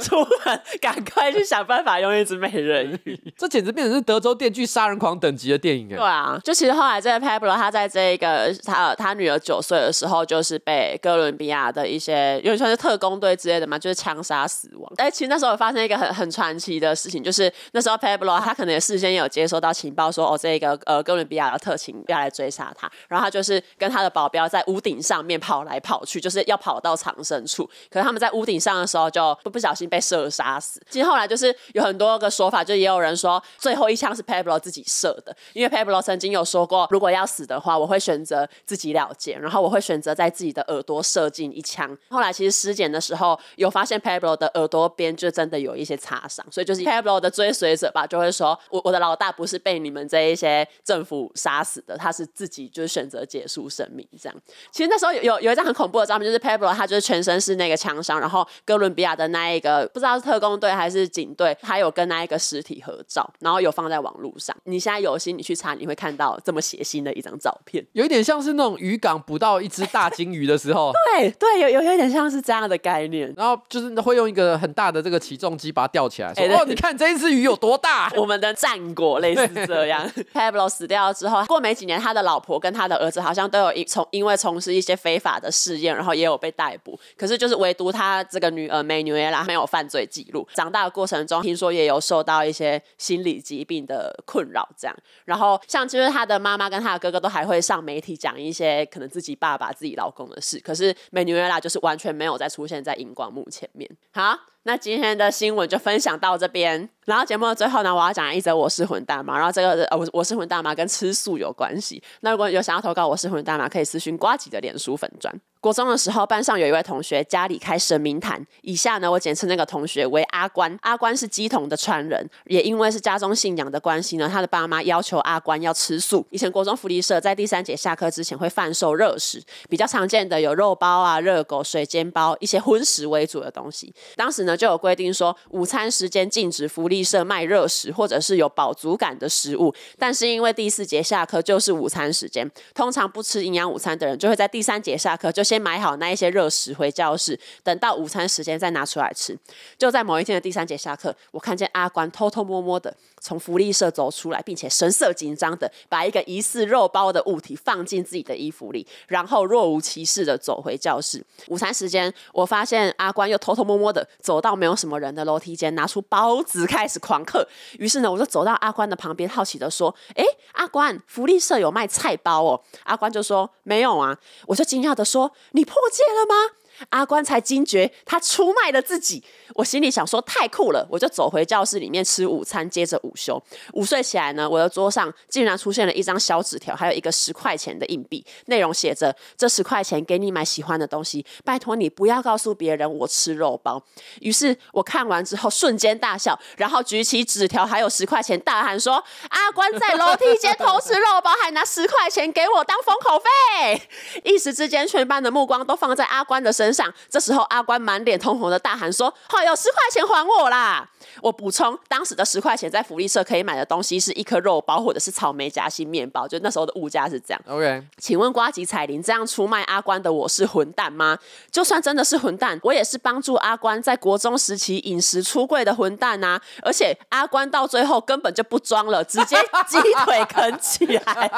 [0.01, 3.19] 出门赶快去想办法用一只美人鱼。
[3.37, 5.95] 这简直变成是德州电锯杀人狂等级的电影哎！
[5.95, 14.91] 对啊，就其实后来这个 Pablo 他在这一个他他女儿九岁的时候，就是被哥伦比亚的一些因为算是特工队之类的嘛，就是枪杀死亡。
[14.97, 27.69] 但其实那时候有发生一个很很传奇的事情，就是那时候 Pablo 他可能也事先也有接收到情报说哦，这个呃哥伦比亚的特勤要来追杀他，然后他就是跟他的保镖在屋顶上面跑来跑去，就是要跑到藏身处。
[27.89, 30.81] 可是他们在屋顶上的时候就不不小心被射杀死。
[30.89, 41.95] 其实后来就是有很多个说法，就也有人说最后一枪是 Pablo 自己射的，因为 Pablo 曾经有说过，如果要死的话，我会选择自己了结，然后我会选择在自己的耳朵射进一枪。
[42.09, 50.05] 后来其实尸检的时候有发现 Pablo 的耳朵边就真的有一些擦伤，所以就是 Pablo 的追随者吧，就会说我我的老大不是被你们。
[50.07, 54.41] 这一些政府杀死的，他是自己就是选择结束生命这样。
[54.71, 64.55] 其实那时候有有有一张很恐怖的照片，就是 Pablo 他就是全身是那个枪伤，然后哥伦比亚的那一个不知道是特工队还是警队，他有跟那一个尸体合照，然后有放在网络上。
[64.65, 73.33] 你现在有心你去查，你会看到这么血腥的一张照片，有一点像是那种渔港捕到一只大鲸鱼的时候， 对对，有有有一点像是这样的概念。
[73.35, 78.11] 然后就是会用一个很大的这个起重机把它吊起来，说、欸、哦，你看这一只鱼有多大？
[78.15, 80.09] 我们的战果类似这样。
[80.33, 86.99] Pablo 死掉之后，过没几年，他的老婆跟他的儿子好像都有一从因为从事一些非法的试验，然后也有被逮捕。
[87.17, 90.47] 可是就是唯独他这个女儿梅纽埃拉没有犯罪记录。
[90.53, 94.95] 长大的过程中，听说也有受到一些心理疾病的困扰，这样。
[95.25, 100.59] 然后像其实他的妈妈跟他的哥哥都还会上媒体讲一些可能自己爸爸、自己老公的事。
[100.59, 103.89] 可是梅纽埃拉就是完全没有再出现在荧光幕前面。
[104.13, 104.37] 好。
[104.67, 112.01] 那今天的新闻就分享到这边，然后节目的最后呢，我要讲一则我是混蛋嘛，然后这个呃我我是混蛋嘛跟吃素有关系。
[112.21, 115.31] 那如果有想要投稿我是混蛋嘛，可以私信瓜吉的脸书粉砖。
[115.65, 120.77] 国中的时候，班上有一位同学家里开神明坛，以下呢我简称那个同学为阿关。
[120.83, 126.23] 阿关是乩童的传人，也因为是家中信仰的关系呢，他的爸妈要求阿关要吃素。
[126.29, 133.91] 以前国中福利社在第三节下课之前会贩售热食，比较常见的有肉包啊、热狗、水煎包，一些荤食为主的东西。
[134.15, 139.73] 当时呢就有规定说，午餐时间禁止福利社卖热食或者是有饱足感的食物。
[139.97, 145.54] 但是因为第四节下课就是午餐时间，通常不吃营养午餐的人就会在第三节下课就先。
[145.55, 149.37] 先买好那一些热食回教室，等到午餐时间再拿出来吃。
[149.77, 152.93] 就在某一天的第三节下课，我看见阿关偷偷摸摸的
[153.25, 161.25] 从福利社走出来，并且神色紧张的把一个疑似肉包的物体放进自己的衣服里，然后若无其事的走回教室。
[161.47, 167.47] 午餐时间，我发现阿关又偷偷摸摸的走到没有什么人的楼梯间，拿出包子开始狂嗑。
[167.79, 174.15] 于是呢，我就走到阿关的旁边，好奇的说：“哎，阿关，福利社有卖菜包哦？”阿关就说：“没有啊。”
[174.45, 175.31] 我就惊讶的说。
[175.53, 176.55] 你破戒了吗？
[176.89, 179.23] 阿关才惊觉他出卖了自己，
[179.53, 183.41] 我心里想说太酷了，我就走回教室里面吃午餐，接着午休。
[183.73, 193.81] 午睡起来呢，我的桌上竟然出现了一张小纸条，还有一个十块钱的硬币，内容写着：这十块钱给你买喜欢的东西，拜托你不要告诉别人我吃肉包。
[194.21, 203.81] 于是我看完之后瞬间大笑，然后举起纸条还有十块钱，大喊说：阿关在楼梯间偷吃肉包，还拿十块钱给我当封口费。
[204.23, 210.87] 一时之间，全班的目光都放在阿关的身身上，这时候阿关满脸通红的大喊说：“好，有十块钱还我啦！”
[211.21, 217.41] 我补充，当时的十块钱在福利社可以买的东西是一颗肉包或者是草莓夹心面包，就那时候的物价是这样。
[217.47, 221.19] OK，请问瓜吉彩铃这样出卖阿关的我是混蛋吗？
[221.51, 226.41] 就算真的是混蛋，我也是帮助阿关在国中时期饮食出柜的混蛋啊！
[226.63, 229.37] 而且阿关到最后根本就不装了，直接
[229.67, 231.31] 鸡腿啃起来，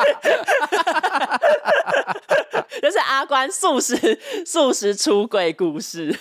[2.82, 5.18] 就是阿关素食素食出。
[5.18, 6.16] 出轨故事，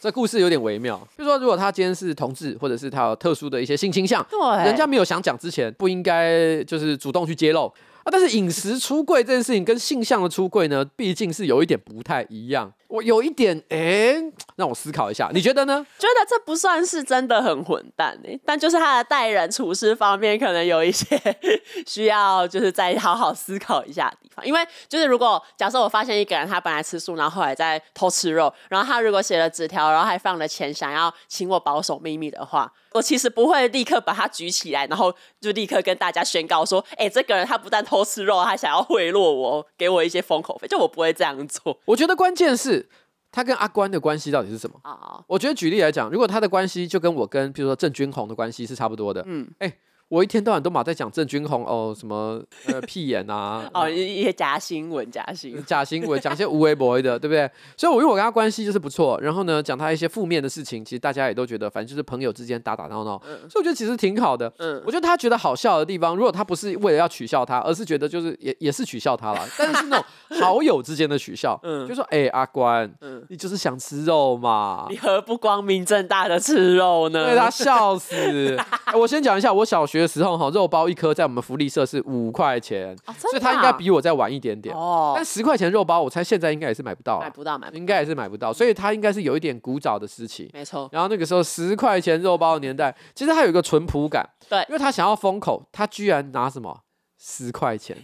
[0.00, 0.96] 这故事有点微妙。
[1.18, 7.72] 就是说，如果他今天是同志，或者是他有特殊的一些性倾向，对，人家没有想讲之前，不应该就是主动去揭露啊。
[8.10, 12.72] 但是饮食出柜这件事情跟性向的出柜呢，毕竟是有一点不太一样。
[12.88, 15.86] 我有一点，哎、欸，让我思考一下，你觉得呢？
[15.96, 21.06] 觉得这不算是真的很混蛋哎、但就是他的待人处事方面，可能有一些
[21.86, 24.44] 需要，就是再好好思考一下的地方。
[24.44, 41.78] 因为就是如果假设我发现一个人他本来吃素，然后后来在偷吃肉，然后他如果写了纸条，然后还放了钱，想要请我保守秘密的话，我其实不会立刻把他举起来，然后就立刻跟大家宣告说，哎、欸，这个人他不但偷吃肉，他想要贿赂我，给我一些封口费，就我不会这样做。
[41.84, 42.88] 我觉得关键是。
[43.32, 44.76] 他跟阿关的关系到底是什么？
[44.82, 45.24] 啊，oh.
[45.28, 49.78] 我觉得举例来讲，如果他的关系就跟我跟比如说郑君红的关系是差不多的，嗯，哎、欸。
[50.10, 57.48] 我一天到晚都马在讲郑君红哦，什么呃 屁眼啊，哦一些假新闻，假新闻， 假新闻，讲些无微不微的，对不对？
[57.78, 64.52] 所以，我因为我跟他关系就是不错，然后呢，讲他一些负面的事情，其实大家也都觉得，反正就是朋友之间打打闹闹，嗯、所以我觉得其实挺好的。
[64.58, 70.04] 嗯，我觉得他觉得好笑的地方，如果他不是为了要取笑他，而是觉得就是也也是取笑他了，但是是那种
[70.40, 77.26] 好友之间的取笑，嗯，就说哎、欸、阿关，嗯，你就是想吃肉嘛，你何不光明正大的吃肉呢？
[77.26, 78.58] 对他笑死。
[78.90, 80.90] 欸、我先讲一下，我小学的时候哈，肉包。
[80.90, 84.74] 一颗在我们福利社是五块钱，哦、所以他应该比我再晚一点点。
[84.74, 88.52] 哦，但十块钱肉包，我猜现在应该也是买不到，啊，买不到，买不到，应该也是买不到。
[88.52, 90.50] 所以他应该是有一点古早的事情。
[90.52, 90.88] 没错。
[90.90, 94.28] 然后那个时候十块钱肉包的年代，其实他有一个淳朴感。
[94.48, 96.80] 对，因为他想要封口，他居然拿什么
[97.22, 97.94] 十块钱？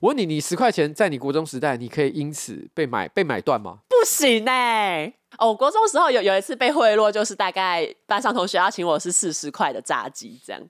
[0.00, 3.78] 我问你，你十块钱在你国中时代，你可以因此被买被买断吗？
[3.88, 5.14] 不行呢，欸。
[5.38, 10.62] 哦，国中时候有有一次被贿赂，就是大概班上同学要请我吃四十块的炸鸡这样。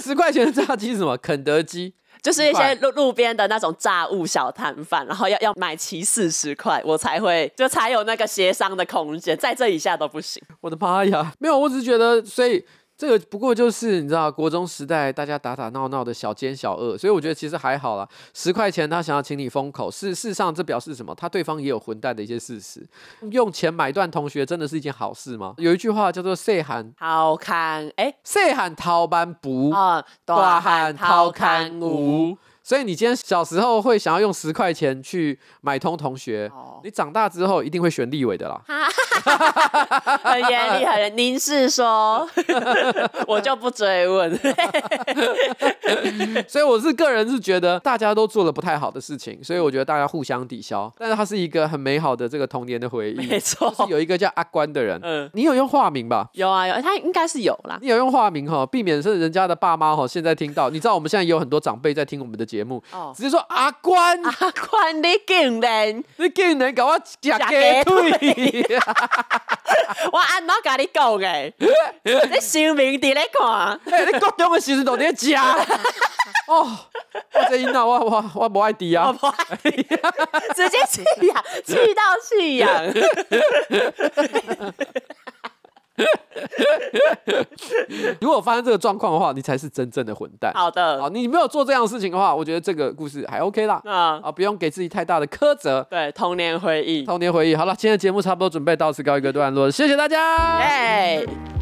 [0.00, 1.16] 十块钱的炸鸡是什么？
[1.16, 10.42] 肯德基，就是一些路路边的那种炸物小摊贩，然后要要买齐四十块，我才会就才有那个协商的空间，在这以下都不行。
[10.60, 12.64] 我的妈呀，没有，我只是觉得，所以。
[13.02, 18.08] 这个不过就是你知道，国中时代大家打打闹闹的小奸小恶，所以我觉得其实还好啦。
[18.32, 21.12] 十块钱他想要请你封口，事事实上这表示什么？
[21.12, 22.86] 他对方也有混蛋的一些事实。
[23.32, 25.54] 用钱买断同学真的是一件好事吗？
[25.58, 29.72] 有一句话叫做“细汉偷牵”，哎，细汉偷班不，
[30.24, 32.38] 大汉掏看无。
[32.72, 38.58] 所以你今天小时候会想要用十块钱去买通同学，哦、你长大之后一定会选立委的啦。
[40.24, 42.26] 很严厉，很您是说，
[43.28, 44.34] 我就不追问。
[46.48, 50.90] 所以我是个人是觉得大家都做了不太好的事情，所以我觉得大家互相抵消。
[50.96, 53.26] 但是它是一个很美好的这个童年的回忆。
[53.26, 56.30] 没错，有一个叫阿关的人，嗯，你有用化名吧？
[56.32, 57.78] 有啊，有，他应该是有啦。
[57.82, 60.70] 你有用化名哈，避免是人家的爸妈哈现在听到。
[60.70, 62.61] 你知道我们现在有很多长辈在听我们的节目，
[62.92, 68.66] 哦，直接说阿关， 阿关，你竟然，你竟然搞我假鸡腿。
[70.12, 71.52] 我按怎甲你讲诶？
[72.02, 75.34] 你生命伫咧看， 欸、你高中诶时阵都伫食。
[76.48, 76.68] 哦，
[77.32, 79.34] 我这音啊，我我我不爱滴啊，我不爱
[80.54, 82.70] 直接气呀，气到弃养。
[88.20, 90.52] 如果发生这个状况的话，你才是真正的混蛋。
[90.54, 93.80] 好的，好，你没有做这样的事情的话，我觉得这个故事还 OK 啦。
[93.84, 95.86] 啊啊，不用给自己太大的苛责。
[95.90, 97.54] 对，童年回忆，童年回忆。
[97.54, 100.60] 好了，今天的节目差不多准备到此告一个段落，谢谢大家。
[100.60, 101.61] 耶。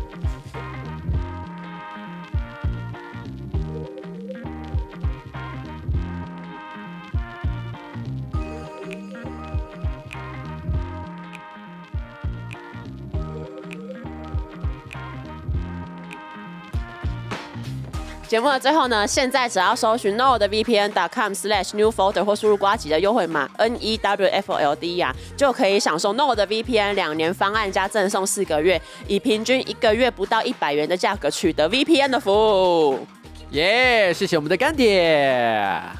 [18.31, 33.05] 节目的最后呢，现在只要搜寻 nordvpn.com/new folder 或输入瓜吉的优惠码 N E W F L D 呀、啊，就可以享受 NordVPN 两年方案加赠送四个月，以平均一个月不到一百元的价格取得 VPN 的服务。
[33.51, 35.01] 耶，yeah, 谢谢我们的干爹。
[35.01, 35.93] 哎、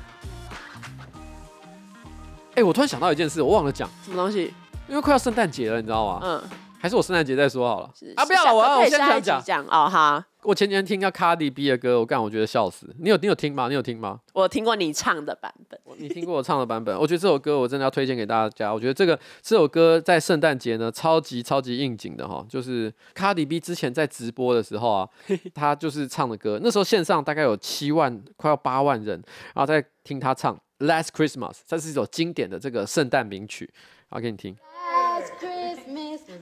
[2.55, 4.55] 欸，我突然想到一件事，我忘了讲什么东西，
[4.87, 6.20] 因为快要圣诞节了，你知道吗？
[6.22, 6.41] 嗯，
[6.81, 7.91] 还是我圣诞节再说好了。
[8.16, 10.24] 啊，不要了，我要我先讲讲哦哈。
[10.43, 12.89] 我前几天听到卡迪 B 的歌，我干，我觉得笑死。
[12.99, 13.68] 你有你有听吗？
[13.68, 14.18] 你有听吗？
[14.33, 15.78] 我听过你唱的版本。
[15.99, 16.97] 你听过我唱的版本？
[16.99, 18.72] 我觉得这首歌我真的要推荐给大家。
[18.72, 22.43] 我觉得这个这首歌在圣诞节呢，超级超级应景的哈。
[22.49, 25.09] 就是卡迪 B 之前在直播的时候啊，
[25.55, 26.59] 他就是唱的歌。
[26.62, 29.22] 那时候线上大概有七万，快要八万人，
[29.55, 30.57] 然后在听他唱
[30.87, 33.70] 《Last Christmas》，这是一首经典的这个圣诞名曲。
[34.09, 34.57] 然后给你听。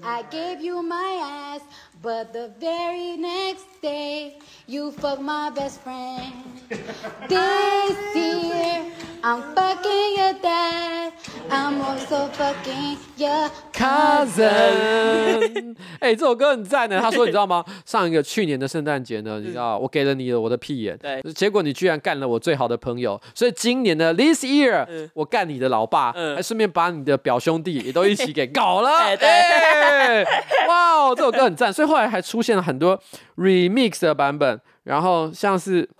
[0.02, 1.62] I gave you my ass,
[2.02, 6.32] but the very next day you fucked my best friend.
[7.28, 8.84] This year
[9.22, 11.12] I'm fucking your dad,
[11.50, 15.76] I'm also fucking your cousin.
[16.00, 17.00] 哎、欸，这首歌很赞呢。
[17.00, 17.64] 他说，你知道吗？
[17.84, 23.20] 上一个去年的圣诞节呢，你知道我给了你的我的屁眼，对，结果你居然干了我最好的朋友。
[23.34, 29.16] 所以今年的 This year，、嗯、我干你的老爸，嗯、还顺便把你的表兄弟也都一起给搞了。
[29.16, 29.26] 对。
[29.88, 30.24] 对
[30.68, 33.00] 哇哦，这首歌很赞，所以后来还出现了很多
[33.36, 35.88] remix 的版本，然后像是。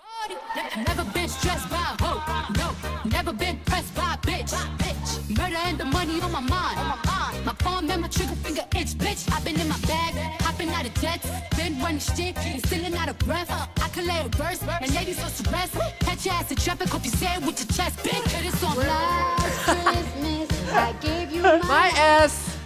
[21.69, 22.58] My ass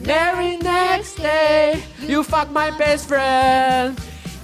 [0.00, 3.96] Very next day, you fuck my best friend.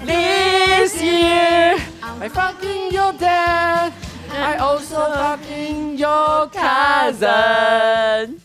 [0.05, 3.93] This year, I fucking your dad.
[4.31, 8.39] I also fucking your cousin.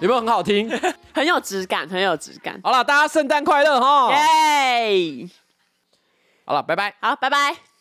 [0.00, 0.68] 有没有很好听？
[1.14, 2.60] 很有质感，很有质感。
[2.64, 4.10] 好了，大家圣诞快乐哈！
[4.12, 5.28] 耶！
[6.44, 6.94] 好了，拜拜。
[7.00, 7.71] 好，拜拜。